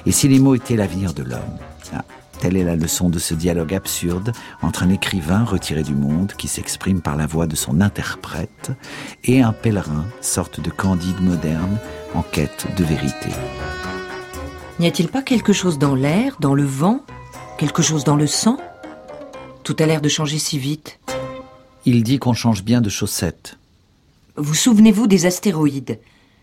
[0.05, 1.57] Et si les mots étaient l'avenir de l'homme?
[1.93, 2.03] Ah,
[2.39, 6.47] Telle est la leçon de ce dialogue absurde entre un écrivain retiré du monde qui
[6.47, 8.71] s'exprime par la voix de son interprète
[9.23, 11.77] et un pèlerin, sorte de candide moderne
[12.13, 13.29] en quête de vérité.
[14.79, 16.99] N'y a-t-il pas quelque chose dans l'air, dans le vent,
[17.57, 18.57] quelque chose dans le sang?
[19.63, 20.99] Tout a l'air de changer si vite.
[21.85, 23.57] Il dit qu'on change bien de chaussettes.
[24.37, 25.99] Vous souvenez-vous des astéroïdes?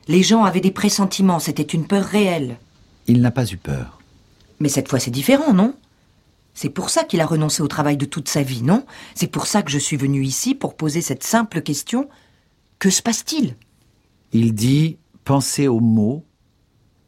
[0.09, 2.59] Les gens avaient des pressentiments, c'était une peur réelle.
[3.07, 4.01] Il n'a pas eu peur.
[4.59, 5.77] Mais cette fois c'est différent, non?
[6.55, 8.85] C'est pour ça qu'il a renoncé au travail de toute sa vie, non?
[9.15, 12.09] C'est pour ça que je suis venu ici pour poser cette simple question.
[12.81, 13.55] Que se passe-t-il?
[14.33, 16.25] Il dit pensez aux mots.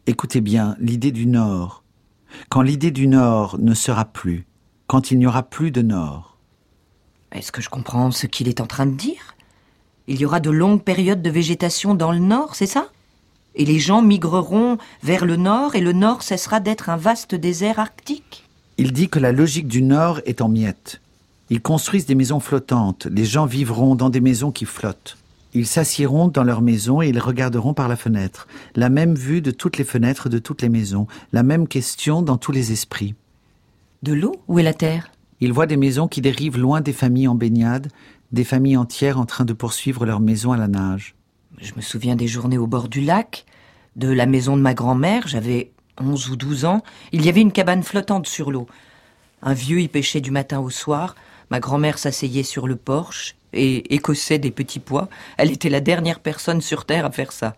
[0.06, 1.82] Écoutez bien, l'idée du Nord.
[2.48, 4.46] Quand l'idée du Nord ne sera plus,
[4.86, 6.38] quand il n'y aura plus de Nord.
[7.32, 9.35] Est-ce que je comprends ce qu'il est en train de dire?
[10.08, 12.88] Il y aura de longues périodes de végétation dans le nord, c'est ça?
[13.54, 17.78] Et les gens migreront vers le nord et le nord cessera d'être un vaste désert
[17.78, 18.44] arctique?
[18.78, 21.00] Il dit que la logique du nord est en miettes.
[21.48, 23.06] Ils construisent des maisons flottantes.
[23.06, 25.16] Les gens vivront dans des maisons qui flottent.
[25.54, 28.46] Ils s'assieront dans leurs maisons et ils regarderont par la fenêtre.
[28.74, 31.06] La même vue de toutes les fenêtres de toutes les maisons.
[31.32, 33.14] La même question dans tous les esprits.
[34.02, 34.36] De l'eau?
[34.48, 35.10] Où est la terre?
[35.40, 37.88] Ils voient des maisons qui dérivent loin des familles en baignade,
[38.36, 41.16] des familles entières en train de poursuivre leur maison à la nage.
[41.58, 43.46] Je me souviens des journées au bord du lac,
[43.96, 47.50] de la maison de ma grand-mère, j'avais onze ou douze ans, il y avait une
[47.50, 48.66] cabane flottante sur l'eau.
[49.42, 51.16] Un vieux y pêchait du matin au soir,
[51.50, 56.20] ma grand-mère s'asseyait sur le porche et écossait des petits pois, elle était la dernière
[56.20, 57.56] personne sur terre à faire ça.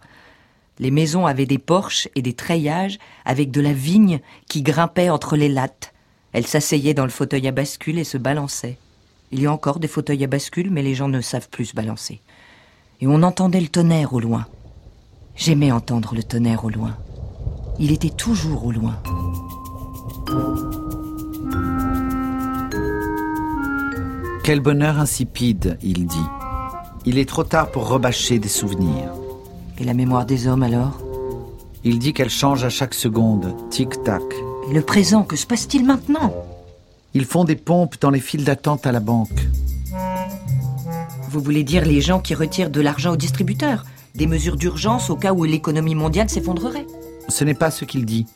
[0.79, 5.37] Les maisons avaient des porches et des treillages avec de la vigne qui grimpait entre
[5.37, 5.93] les lattes.
[6.33, 8.79] Elle s'asseyait dans le fauteuil à bascule et se balançait.
[9.31, 11.75] Il y a encore des fauteuils à bascule, mais les gens ne savent plus se
[11.75, 12.21] balancer.
[13.01, 14.47] Et on entendait le tonnerre au loin.
[15.37, 16.97] J'aimais entendre le tonnerre au loin.
[17.79, 19.01] Il était toujours au loin.
[24.43, 26.17] Quel bonheur insipide, il dit.
[27.05, 29.13] Il est trop tard pour rebâcher des souvenirs.
[29.79, 31.01] Et la mémoire des hommes alors?
[31.85, 34.23] Il dit qu'elle change à chaque seconde, tic-tac.
[34.71, 36.33] Et le présent, que se passe-t-il maintenant?
[37.15, 39.49] Ils font des pompes dans les files d'attente à la banque.
[41.31, 45.17] Vous voulez dire les gens qui retirent de l'argent aux distributeurs Des mesures d'urgence au
[45.17, 46.87] cas où l'économie mondiale s'effondrerait
[47.29, 48.27] Ce n'est pas ce qu'il dit.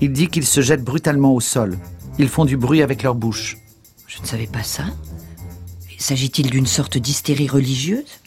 [0.00, 1.78] Il dit qu'ils se jettent brutalement au sol.
[2.18, 3.58] Ils font du bruit avec leur bouche.
[4.06, 4.84] Je ne savais pas ça.
[5.98, 8.20] S'agit-il d'une sorte d'hystérie religieuse?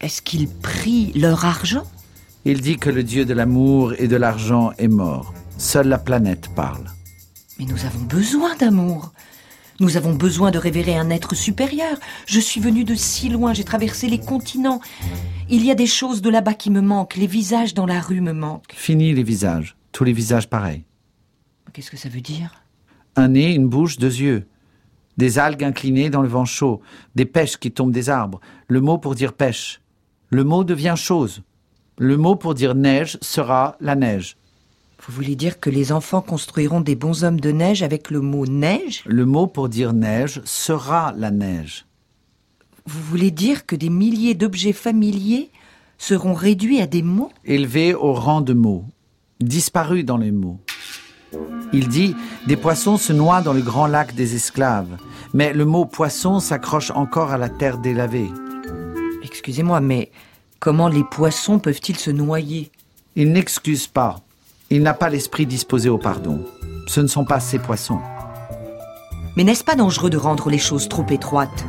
[0.00, 1.84] Est-ce qu'ils prient leur argent?
[2.44, 5.34] Il dit que le dieu de l'amour et de l'argent est mort.
[5.58, 6.84] Seule la planète parle.
[7.58, 9.12] Mais nous avons besoin d'amour.
[9.80, 11.98] Nous avons besoin de révérer un être supérieur.
[12.26, 14.80] Je suis venu de si loin, j'ai traversé les continents.
[15.48, 17.16] Il y a des choses de là-bas qui me manquent.
[17.16, 18.72] Les visages dans la rue me manquent.
[18.72, 19.76] Fini les visages.
[19.92, 20.84] Tous les visages pareils.
[21.72, 22.62] Qu'est-ce que ça veut dire?
[23.14, 24.46] Un nez, une bouche, deux yeux.
[25.16, 26.80] Des algues inclinées dans le vent chaud.
[27.14, 28.40] Des pêches qui tombent des arbres.
[28.68, 29.80] Le mot pour dire pêche.
[30.30, 31.42] Le mot devient chose.
[31.98, 34.36] Le mot pour dire neige sera la neige.
[35.06, 39.02] Vous voulez dire que les enfants construiront des bonshommes de neige avec le mot neige?
[39.06, 41.86] Le mot pour dire neige sera la neige.
[42.84, 45.50] Vous voulez dire que des milliers d'objets familiers
[45.98, 47.30] seront réduits à des mots?
[47.44, 48.84] Élevés au rang de mots.
[49.40, 50.58] Disparus dans les mots.
[51.72, 54.96] Il dit Des poissons se noient dans le grand lac des esclaves.
[55.34, 58.30] Mais le mot poisson s'accroche encore à la terre délavée.
[59.22, 60.10] Excusez-moi, mais
[60.58, 62.70] comment les poissons peuvent-ils se noyer?
[63.14, 64.20] Il n'excuse pas.
[64.70, 66.44] Il n'a pas l'esprit disposé au pardon.
[66.86, 68.00] Ce ne sont pas ces poissons.
[69.34, 71.64] Mais n'est-ce pas dangereux de rendre les choses trop étroites?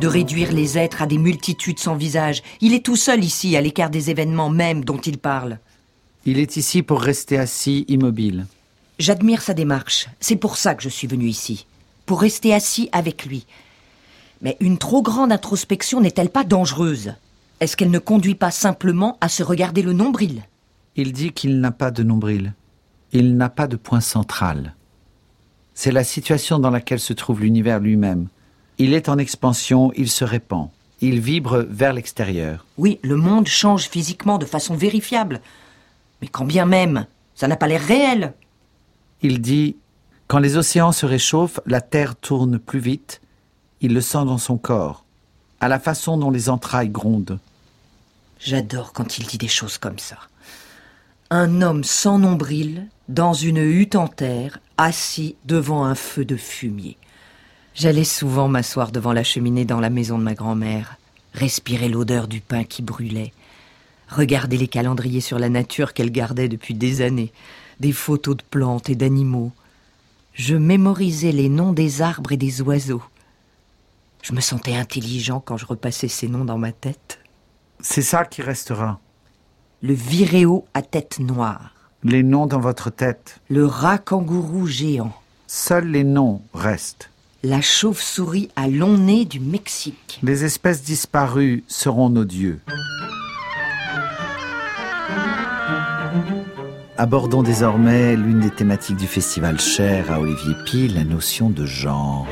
[0.00, 3.62] De réduire les êtres à des multitudes sans visage Il est tout seul ici, à
[3.62, 5.58] l'écart des événements même dont il parle.
[6.26, 8.46] Il est ici pour rester assis, immobile.
[8.98, 10.08] J'admire sa démarche.
[10.20, 11.66] C'est pour ça que je suis venu ici.
[12.04, 13.46] Pour rester assis avec lui.
[14.42, 17.14] Mais une trop grande introspection n'est-elle pas dangereuse?
[17.60, 20.42] Est-ce qu'elle ne conduit pas simplement à se regarder le nombril?
[20.98, 22.54] Il dit qu'il n'a pas de nombril.
[23.12, 24.74] Il n'a pas de point central.
[25.72, 28.26] C'est la situation dans laquelle se trouve l'univers lui-même.
[28.78, 30.70] Il est en expansion, il se répand.
[31.00, 32.66] Il vibre vers l'extérieur.
[32.78, 35.40] Oui, le monde change physiquement de façon vérifiable.
[36.20, 37.06] Mais quand bien même,
[37.36, 38.34] ça n'a pas l'air réel.
[39.22, 39.76] Il dit
[40.26, 43.20] Quand les océans se réchauffent, la Terre tourne plus vite.
[43.80, 45.04] Il le sent dans son corps,
[45.60, 47.38] à la façon dont les entrailles grondent.
[48.40, 50.18] J'adore quand il dit des choses comme ça.
[51.30, 56.96] Un homme sans nombril, dans une hutte en terre, assis devant un feu de fumier.
[57.74, 60.96] J'allais souvent m'asseoir devant la cheminée dans la maison de ma grand-mère,
[61.34, 63.34] respirer l'odeur du pain qui brûlait,
[64.08, 67.30] regarder les calendriers sur la nature qu'elle gardait depuis des années,
[67.78, 69.52] des photos de plantes et d'animaux.
[70.32, 73.02] Je mémorisais les noms des arbres et des oiseaux.
[74.22, 77.18] Je me sentais intelligent quand je repassais ces noms dans ma tête.
[77.80, 78.98] C'est ça qui restera.
[79.80, 81.72] Le viréo à tête noire.
[82.02, 83.38] Les noms dans votre tête.
[83.48, 85.12] Le rat kangourou géant.
[85.46, 87.10] Seuls les noms restent.
[87.44, 90.18] La chauve-souris à long nez du Mexique.
[90.24, 92.58] Les espèces disparues seront nos dieux.
[96.96, 102.26] Abordons désormais l'une des thématiques du festival cher à Olivier Pille, la notion de genre.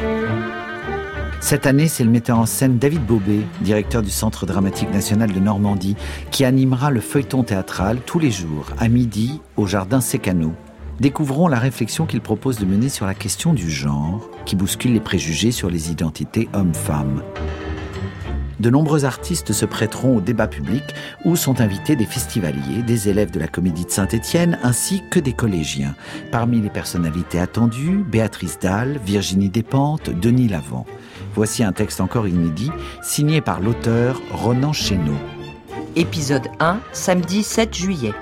[1.46, 5.38] Cette année, c'est le metteur en scène David Bobet, directeur du Centre dramatique national de
[5.38, 5.94] Normandie,
[6.32, 10.54] qui animera le feuilleton théâtral tous les jours, à midi, au Jardin Sécano.
[10.98, 14.98] Découvrons la réflexion qu'il propose de mener sur la question du genre, qui bouscule les
[14.98, 17.22] préjugés sur les identités hommes-femmes.
[18.60, 20.82] De nombreux artistes se prêteront au débat public
[21.24, 25.34] où sont invités des festivaliers, des élèves de la Comédie de Saint-Étienne ainsi que des
[25.34, 25.94] collégiens.
[26.32, 30.86] Parmi les personnalités attendues, Béatrice Dalle, Virginie Despentes, Denis Lavant.
[31.34, 32.70] Voici un texte encore inédit,
[33.02, 35.16] signé par l'auteur Ronan Chéneau.
[35.94, 38.12] Épisode 1, samedi 7 juillet.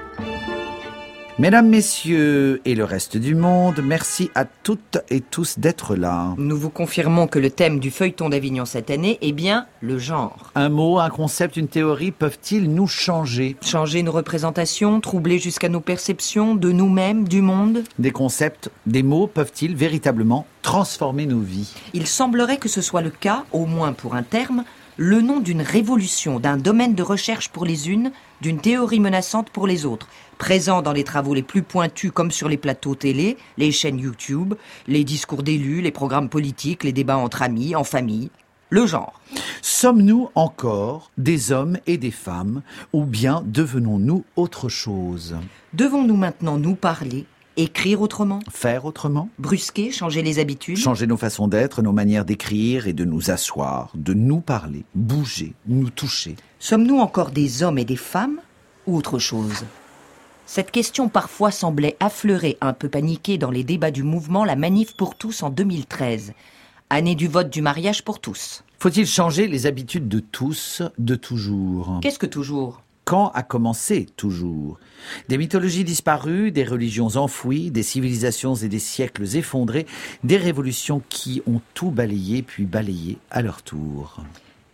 [1.41, 6.33] Mesdames, Messieurs et le reste du monde, merci à toutes et tous d'être là.
[6.39, 10.53] Nous vous confirmons que le thème du feuilleton d'Avignon cette année est bien le genre.
[10.55, 13.57] Un mot, un concept, une théorie peuvent-ils nous changer?
[13.63, 17.83] Changer nos représentations, troubler jusqu'à nos perceptions de nous-mêmes, du monde?
[17.99, 21.75] Des concepts, des mots peuvent-ils véritablement transformer nos vies?
[21.95, 24.63] Il semblerait que ce soit le cas, au moins pour un terme,
[24.97, 29.67] le nom d'une révolution, d'un domaine de recherche pour les unes, d'une théorie menaçante pour
[29.67, 33.73] les autres, présent dans les travaux les plus pointus comme sur les plateaux télé, les
[33.73, 34.55] chaînes YouTube,
[34.87, 38.31] les discours d'élus, les programmes politiques, les débats entre amis, en famille.
[38.71, 39.21] Le genre.
[39.63, 45.37] Sommes-nous encore des hommes et des femmes ou bien devenons-nous autre chose?
[45.75, 47.27] Devons-nous maintenant nous parler
[47.57, 48.41] Écrire autrement.
[48.51, 49.29] Faire autrement.
[49.39, 50.77] Brusquer, changer les habitudes.
[50.77, 55.55] Changer nos façons d'être, nos manières d'écrire et de nous asseoir, de nous parler, bouger,
[55.69, 56.35] nous toucher.
[56.59, 58.41] Sommes-nous encore des hommes et des femmes
[58.89, 59.65] ou autre chose?
[60.47, 64.97] Cette question parfois semblait affleurer un peu paniquée dans les débats du mouvement La Manif
[64.97, 66.33] pour tous en 2013,
[66.91, 68.65] année du vote du mariage pour tous.
[68.81, 72.01] Faut-il changer les habitudes de tous, de toujours?
[72.03, 72.83] Qu'est-ce que toujours?
[73.05, 74.79] Quand a commencé toujours?
[75.29, 79.87] Des mythologies disparues, des religions enfouies, des civilisations et des siècles effondrés,
[80.23, 84.23] des révolutions qui ont tout balayé puis balayé à leur tour.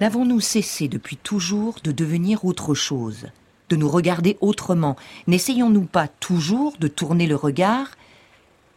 [0.00, 3.26] N'avons-nous cessé depuis toujours de devenir autre chose,
[3.68, 4.96] de nous regarder autrement?
[5.26, 7.96] N'essayons-nous pas toujours de tourner le regard,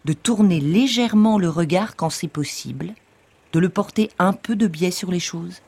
[0.06, 2.94] de tourner légèrement le regard quand c'est possible,
[3.54, 5.62] de le porter un peu de biais sur les choses?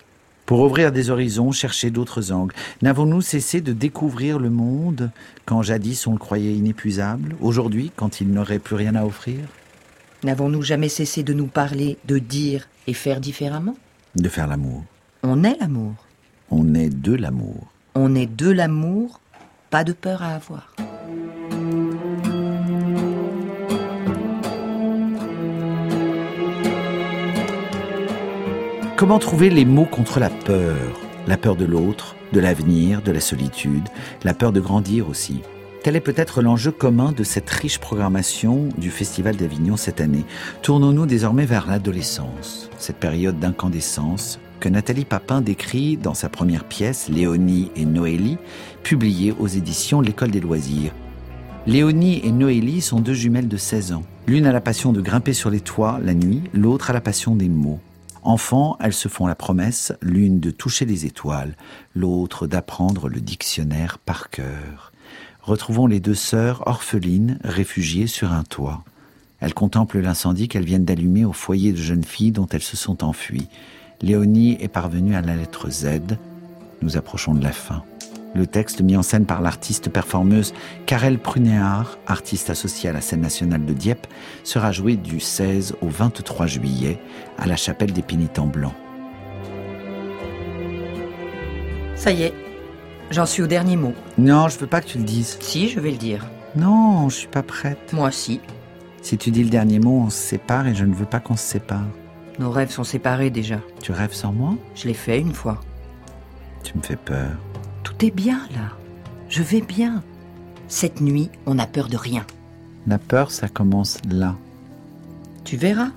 [0.45, 2.53] Pour ouvrir des horizons, chercher d'autres angles.
[2.81, 5.11] N'avons-nous cessé de découvrir le monde
[5.45, 9.39] quand jadis on le croyait inépuisable, aujourd'hui quand il n'aurait plus rien à offrir?
[10.23, 13.75] N'avons-nous jamais cessé de nous parler, de dire et faire différemment?
[14.15, 14.83] De faire l'amour.
[15.23, 15.95] On est l'amour.
[16.49, 17.67] On est de l'amour.
[17.95, 19.19] On est de l'amour,
[19.69, 20.75] pas de peur à avoir.
[29.05, 30.99] Comment trouver les mots contre la peur?
[31.27, 33.87] La peur de l'autre, de l'avenir, de la solitude,
[34.23, 35.41] la peur de grandir aussi.
[35.83, 40.25] Tel est peut-être l'enjeu commun de cette riche programmation du Festival d'Avignon cette année.
[40.63, 47.07] Tournons-nous désormais vers l'adolescence, cette période d'incandescence que Nathalie Papin décrit dans sa première pièce,
[47.07, 48.39] Léonie et Noélie,
[48.81, 50.93] publiée aux éditions L'École des loisirs.
[51.67, 54.03] Léonie et Noélie sont deux jumelles de 16 ans.
[54.25, 57.35] L'une a la passion de grimper sur les toits la nuit, l'autre a la passion
[57.35, 57.79] des mots.
[58.25, 61.55] Enfants, elles se font la promesse, l'une de toucher les étoiles,
[61.93, 64.91] l'autre d'apprendre le dictionnaire par cœur.
[65.43, 68.83] Retrouvons les deux sœurs orphelines, réfugiées sur un toit.
[69.41, 73.03] Elles contemplent l'incendie qu'elles viennent d'allumer au foyer de jeunes filles dont elles se sont
[73.03, 73.47] enfuies.
[74.01, 76.17] Léonie est parvenue à la lettre Z.
[76.81, 77.83] Nous approchons de la fin.
[78.35, 80.53] Le texte mis en scène par l'artiste performeuse
[80.85, 84.07] Karel Prunéard, artiste associée à la scène nationale de Dieppe,
[84.43, 86.99] sera joué du 16 au 23 juillet
[87.37, 88.75] à la chapelle des pénitents blancs.
[91.95, 92.33] Ça y est,
[93.09, 93.93] j'en suis au dernier mot.
[94.17, 95.37] Non, je veux pas que tu le dises.
[95.39, 96.25] Si, je vais le dire.
[96.57, 97.93] Non, je suis pas prête.
[97.93, 98.41] Moi, si.
[99.01, 101.37] Si tu dis le dernier mot, on se sépare et je ne veux pas qu'on
[101.37, 101.87] se sépare.
[102.37, 103.61] Nos rêves sont séparés déjà.
[103.81, 104.55] Tu rêves sans moi?
[104.75, 105.61] Je l'ai fait une fois.
[106.63, 107.29] Tu me fais peur.
[107.97, 108.71] Tout est bien là.
[109.29, 110.03] Je vais bien.
[110.67, 112.25] Cette nuit, on n'a peur de rien.
[112.87, 114.35] La peur, ça commence là.
[115.43, 115.89] Tu verras,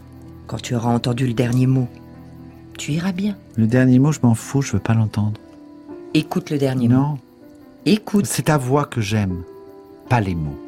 [0.47, 1.89] quand tu auras entendu le dernier mot.
[2.79, 3.37] Tu iras bien.
[3.57, 5.41] Le dernier mot, je m'en fous, je veux pas l'entendre.
[6.15, 6.95] Écoute le dernier mot.
[6.95, 7.19] Non,
[7.85, 8.27] Écoute.
[8.27, 9.43] c'est ta voix que j'aime,
[10.09, 10.59] pas les mots.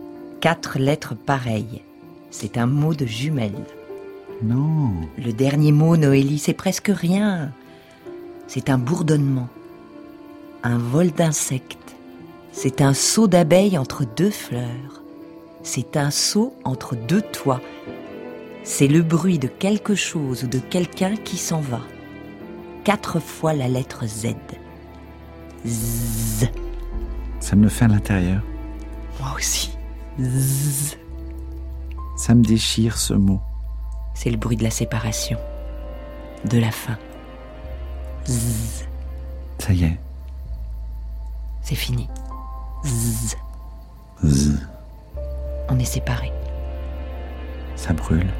[0.40, 1.82] Quatre lettres pareilles.
[2.30, 3.64] C'est un mot de jumelle.
[4.42, 7.52] Non, Le dernier mot, Noélie, c'est presque rien.
[8.48, 9.48] C'est un bourdonnement.
[10.62, 11.96] Un vol d'insectes.
[12.52, 15.02] C'est un saut d'abeilles entre deux fleurs.
[15.62, 17.62] C'est un saut entre deux toits.
[18.62, 21.80] C'est le bruit de quelque chose ou de quelqu'un qui s'en va.
[22.84, 24.34] Quatre fois la lettre Z.
[25.66, 26.46] Z.
[27.40, 28.42] ça me le fait à l'intérieur.
[29.18, 29.76] Moi aussi.
[30.20, 30.96] Z.
[32.16, 33.40] Ça me déchire ce mot.
[34.14, 35.38] C'est le bruit de la séparation.
[36.44, 36.98] De la fin.
[38.26, 38.84] Z.
[39.58, 39.98] Ça y est.
[41.62, 42.08] C'est fini.
[42.84, 43.36] Z.
[44.24, 44.58] Zzz,
[45.68, 46.32] On est séparés.
[47.76, 48.30] ça brûle.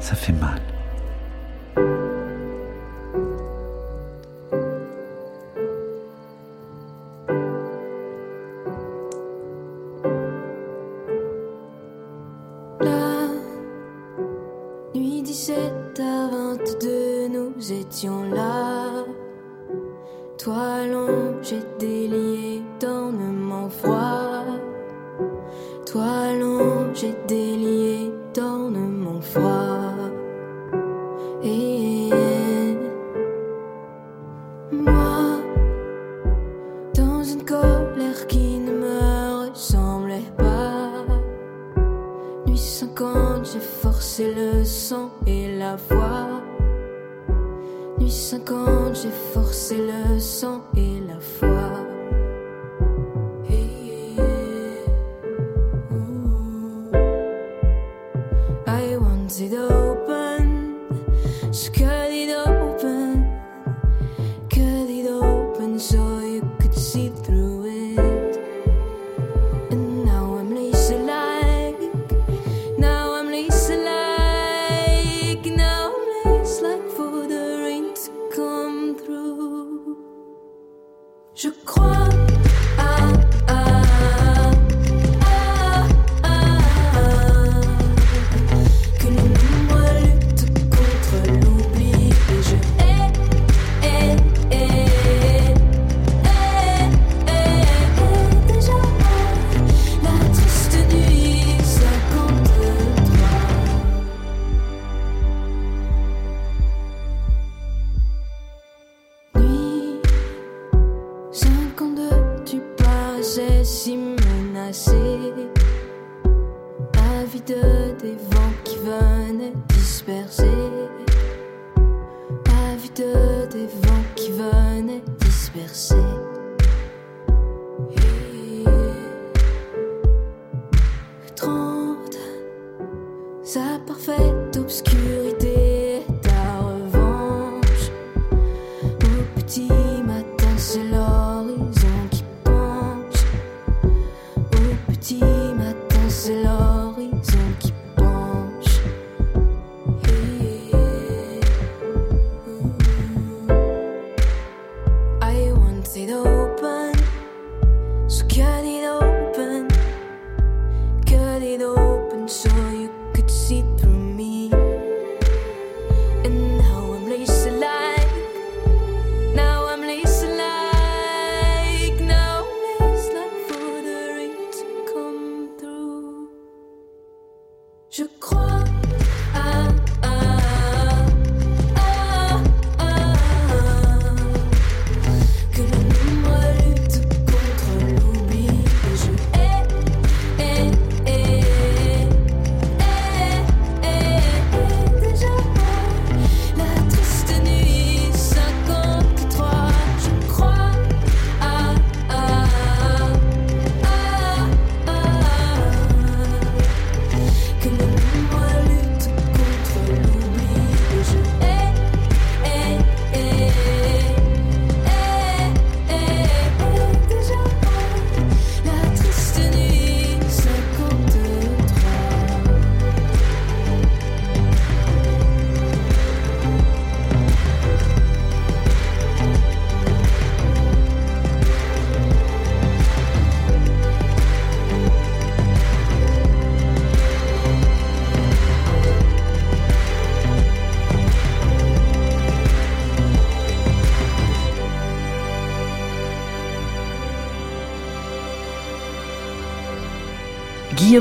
[0.00, 0.60] Ça fait mal.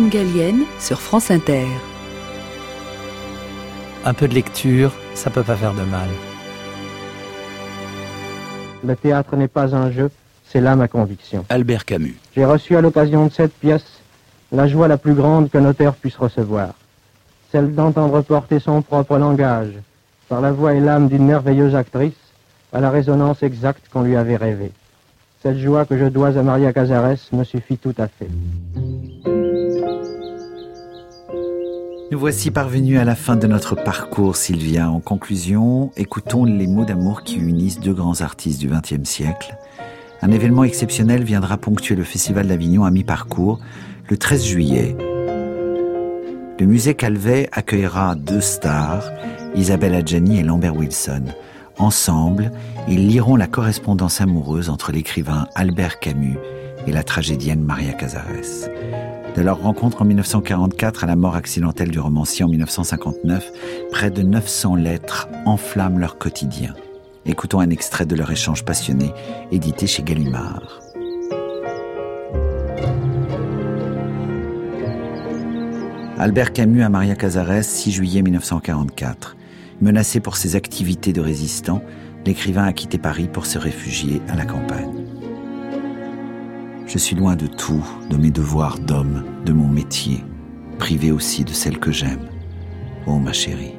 [0.09, 1.65] Gallienne sur France Inter.
[4.05, 6.07] Un peu de lecture, ça peut pas faire de mal.
[8.85, 10.09] Le théâtre n'est pas un jeu,
[10.45, 11.45] c'est là ma conviction.
[11.49, 12.15] Albert Camus.
[12.35, 14.01] J'ai reçu à l'occasion de cette pièce
[14.51, 16.69] la joie la plus grande qu'un auteur puisse recevoir,
[17.51, 19.73] celle d'entendre porter son propre langage,
[20.29, 22.13] par la voix et l'âme d'une merveilleuse actrice,
[22.71, 24.71] à la résonance exacte qu'on lui avait rêvée.
[25.43, 28.29] Cette joie que je dois à Maria Cazares me suffit tout à fait.
[32.09, 34.89] Nous voici parvenus à la fin de notre parcours, Sylvia.
[34.89, 39.57] En conclusion, écoutons les mots d'amour qui unissent deux grands artistes du XXe siècle.
[40.21, 43.59] Un événement exceptionnel viendra ponctuer le Festival d'Avignon à mi-parcours,
[44.09, 44.95] le 13 juillet.
[46.57, 49.03] Le musée Calvet accueillera deux stars,
[49.53, 51.25] Isabelle Adjani et Lambert Wilson.
[51.77, 52.53] Ensemble,
[52.87, 56.37] ils liront la correspondance amoureuse entre l'écrivain Albert Camus
[56.87, 58.69] et la tragédienne Maria Cazares.
[59.37, 63.51] De leur rencontre en 1944 à la mort accidentelle du romancier en 1959,
[63.91, 66.73] près de 900 lettres enflamment leur quotidien.
[67.27, 69.13] Écoutons un extrait de leur échange passionné,
[69.51, 70.79] édité chez Gallimard.
[76.17, 79.37] Albert Camus à Maria Cazares, 6 juillet 1944.
[79.81, 81.83] Menacé pour ses activités de résistant,
[82.25, 85.06] l'écrivain a quitté Paris pour se réfugier à la campagne.
[86.87, 90.23] Je suis loin de tout, de mes devoirs d'homme, de mon métier,
[90.79, 92.29] privé aussi de celle que j'aime.
[93.05, 93.75] Oh ma chérie,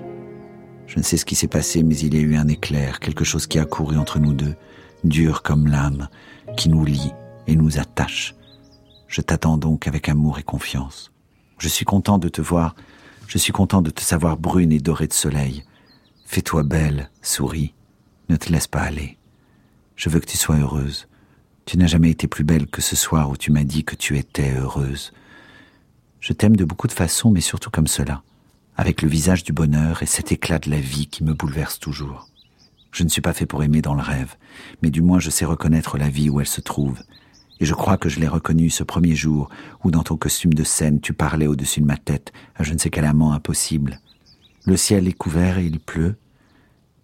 [0.86, 3.24] je ne sais ce qui s'est passé, mais il y a eu un éclair, quelque
[3.24, 4.54] chose qui a couru entre nous deux,
[5.04, 6.08] dur comme l'âme,
[6.58, 7.12] qui nous lie
[7.46, 8.34] et nous attache.
[9.06, 11.10] Je t'attends donc avec amour et confiance.
[11.58, 12.76] Je suis content de te voir,
[13.26, 15.64] je suis content de te savoir brune et dorée de soleil.
[16.26, 17.72] Fais-toi belle, souris,
[18.28, 19.16] ne te laisse pas aller.
[19.96, 21.08] Je veux que tu sois heureuse.
[21.68, 24.16] Tu n'as jamais été plus belle que ce soir où tu m'as dit que tu
[24.16, 25.12] étais heureuse.
[26.18, 28.22] Je t'aime de beaucoup de façons, mais surtout comme cela,
[28.78, 32.30] avec le visage du bonheur et cet éclat de la vie qui me bouleverse toujours.
[32.90, 34.34] Je ne suis pas fait pour aimer dans le rêve,
[34.80, 37.02] mais du moins je sais reconnaître la vie où elle se trouve.
[37.60, 39.50] Et je crois que je l'ai reconnue ce premier jour
[39.84, 42.78] où dans ton costume de scène tu parlais au-dessus de ma tête à je ne
[42.78, 44.00] sais quel amant impossible.
[44.64, 46.16] Le ciel est couvert et il pleut.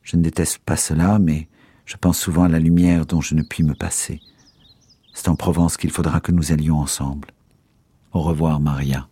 [0.02, 1.48] Je ne déteste pas cela, mais
[1.84, 4.22] je pense souvent à la lumière dont je ne puis me passer.
[5.14, 7.28] C'est en Provence qu'il faudra que nous allions ensemble.
[8.12, 9.08] Au revoir, Maria,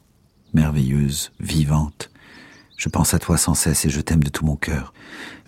[0.52, 2.10] merveilleuse, vivante.
[2.76, 4.92] Je pense à toi sans cesse et je t'aime de tout mon cœur.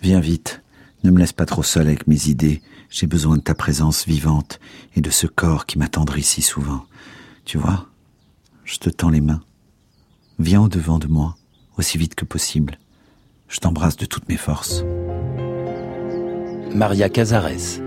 [0.01, 0.63] Viens vite,
[1.03, 2.61] ne me laisse pas trop seul avec mes idées.
[2.89, 4.59] J'ai besoin de ta présence vivante
[4.95, 6.85] et de ce corps qui m'attendrit si souvent.
[7.43, 7.87] Tu vois,
[8.63, 9.41] je te tends les mains.
[10.39, 11.35] Viens au devant de moi,
[11.77, 12.79] aussi vite que possible.
[13.49, 14.83] Je t'embrasse de toutes mes forces.
[16.73, 17.81] Maria Cazares.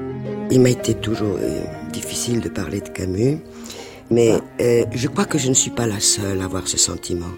[0.51, 3.41] Il m'a été toujours euh, difficile de parler de Camus,
[4.11, 7.31] mais euh, je crois que je ne suis pas la seule à avoir ce sentiment.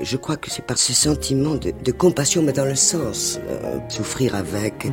[0.00, 3.78] Je crois que c'est par ce sentiment de, de compassion, mais dans le sens euh,
[3.88, 4.86] souffrir avec,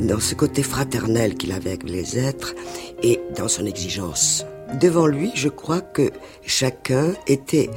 [0.00, 2.54] dans ce côté fraternel qu'il avait avec les êtres
[3.02, 4.44] et dans son exigence.
[4.80, 6.10] Devant lui, je crois que
[6.46, 7.70] chacun était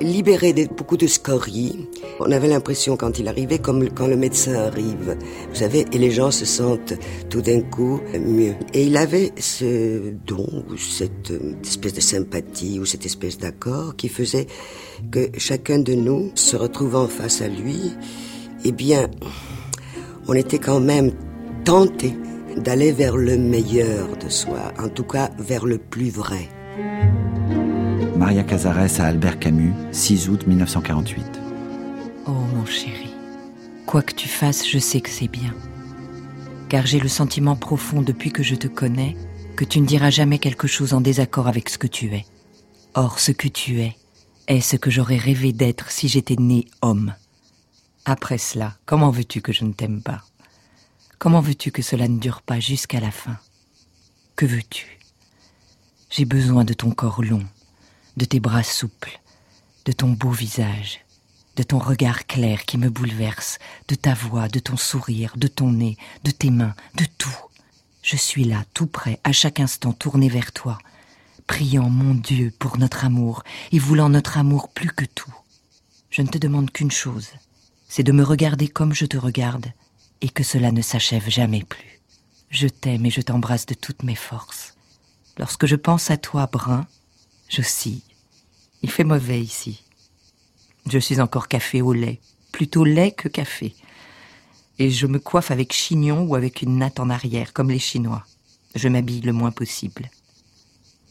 [0.00, 1.88] libéré de beaucoup de scories.
[2.20, 5.16] On avait l'impression quand il arrivait comme quand le médecin arrive,
[5.48, 6.94] vous savez, et les gens se sentent
[7.28, 8.54] tout d'un coup mieux.
[8.74, 11.32] Et il avait ce don, ou cette
[11.64, 14.46] espèce de sympathie, ou cette espèce d'accord qui faisait
[15.10, 17.92] que chacun de nous, se retrouvant face à lui,
[18.64, 19.08] eh bien,
[20.26, 21.12] on était quand même
[21.64, 22.14] tenté
[22.56, 26.48] d'aller vers le meilleur de soi, en tout cas vers le plus vrai.
[28.28, 31.24] Maria Cazares à Albert Camus, 6 août 1948.
[32.26, 33.08] Oh mon chéri,
[33.86, 35.54] quoi que tu fasses, je sais que c'est bien.
[36.68, 39.16] Car j'ai le sentiment profond depuis que je te connais
[39.56, 42.26] que tu ne diras jamais quelque chose en désaccord avec ce que tu es.
[42.92, 43.96] Or, ce que tu es
[44.46, 47.14] est ce que j'aurais rêvé d'être si j'étais né homme.
[48.04, 50.22] Après cela, comment veux-tu que je ne t'aime pas?
[51.18, 53.38] Comment veux-tu que cela ne dure pas jusqu'à la fin?
[54.36, 54.98] Que veux-tu?
[56.10, 57.46] J'ai besoin de ton corps long,
[58.18, 59.20] de tes bras souples,
[59.84, 61.00] de ton beau visage,
[61.54, 65.70] de ton regard clair qui me bouleverse, de ta voix, de ton sourire, de ton
[65.70, 67.38] nez, de tes mains, de tout.
[68.02, 70.78] Je suis là, tout près, à chaque instant tourné vers toi,
[71.46, 75.34] priant mon Dieu pour notre amour et voulant notre amour plus que tout.
[76.10, 77.28] Je ne te demande qu'une chose,
[77.88, 79.66] c'est de me regarder comme je te regarde
[80.22, 82.00] et que cela ne s'achève jamais plus.
[82.50, 84.74] Je t'aime et je t'embrasse de toutes mes forces.
[85.38, 86.84] Lorsque je pense à toi, brun,
[87.48, 88.02] j'oscille.
[88.82, 89.82] Il fait mauvais ici.
[90.88, 92.20] Je suis encore café au lait,
[92.52, 93.74] plutôt lait que café.
[94.78, 98.24] Et je me coiffe avec chignon ou avec une natte en arrière, comme les Chinois.
[98.74, 100.08] Je m'habille le moins possible.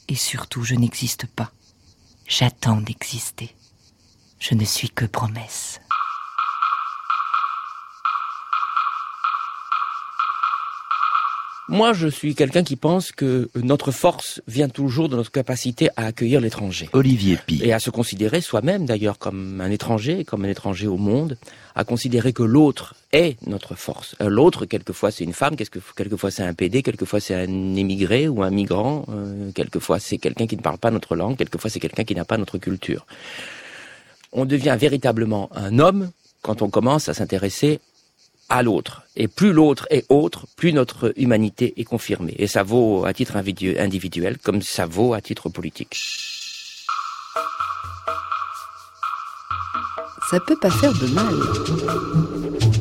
[0.08, 1.52] Et surtout, je n'existe pas.
[2.28, 3.54] J'attends d'exister.
[4.40, 5.82] Je ne suis que promesse.
[11.70, 16.06] Moi, je suis quelqu'un qui pense que notre force vient toujours de notre capacité à
[16.06, 16.90] accueillir l'étranger.
[16.94, 17.60] Olivier Pi.
[17.62, 21.38] Et à se considérer soi-même d'ailleurs comme un étranger, comme un étranger au monde,
[21.76, 24.16] à considérer que l'autre est notre force.
[24.22, 28.44] Euh, L'autre, quelquefois c'est une femme, quelquefois c'est un PD, quelquefois c'est un émigré ou
[28.44, 32.06] un migrant, euh, quelquefois c'est quelqu'un qui ne parle pas notre langue, quelquefois c'est quelqu'un
[32.06, 33.06] qui n'a pas notre culture.
[34.32, 36.12] On devient véritablement un homme
[36.42, 37.82] quand on commence à s'intéresser
[38.50, 39.02] à l'autre.
[39.16, 42.36] Et plus l'autre est autre, plus notre humanité est confirmée.
[42.38, 45.98] Et ça vaut à titre individu- individuel comme ça vaut à titre politique.
[50.30, 52.77] Ça peut pas faire de mal.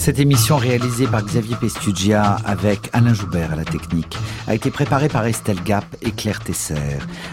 [0.00, 4.16] Cette émission réalisée par Xavier Pestugia avec Alain Joubert à la technique
[4.48, 6.74] a été préparée par Estelle Gap et Claire Tesser.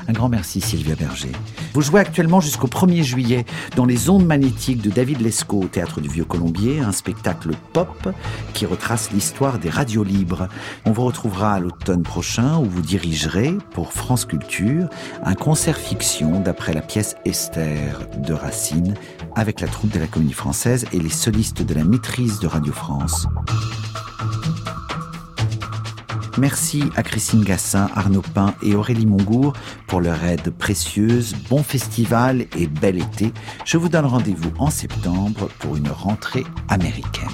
[0.10, 1.32] Un grand merci Sylvia Berger.
[1.74, 3.46] Vous jouez actuellement jusqu'au 1er juillet
[3.78, 8.10] dans les ondes magnétiques de David Lescaut au Théâtre du Vieux Colombier, un spectacle pop
[8.54, 10.50] qui retrace l'histoire des radios libres.
[10.84, 14.90] On vous retrouvera à l'automne prochain où vous dirigerez pour France Culture
[15.24, 18.94] un concert fiction d'après la pièce Esther de Racine
[19.36, 22.48] avec la troupe de la Comédie Française et les solistes de la maîtrise de
[26.38, 29.54] Merci à Christine Gassin, Arnaud Pin et Aurélie Mongour
[29.88, 31.36] pour leur aide précieuse.
[31.50, 33.34] Bon festival et bel été.
[33.66, 37.28] Je vous donne rendez-vous en septembre pour une rentrée américaine.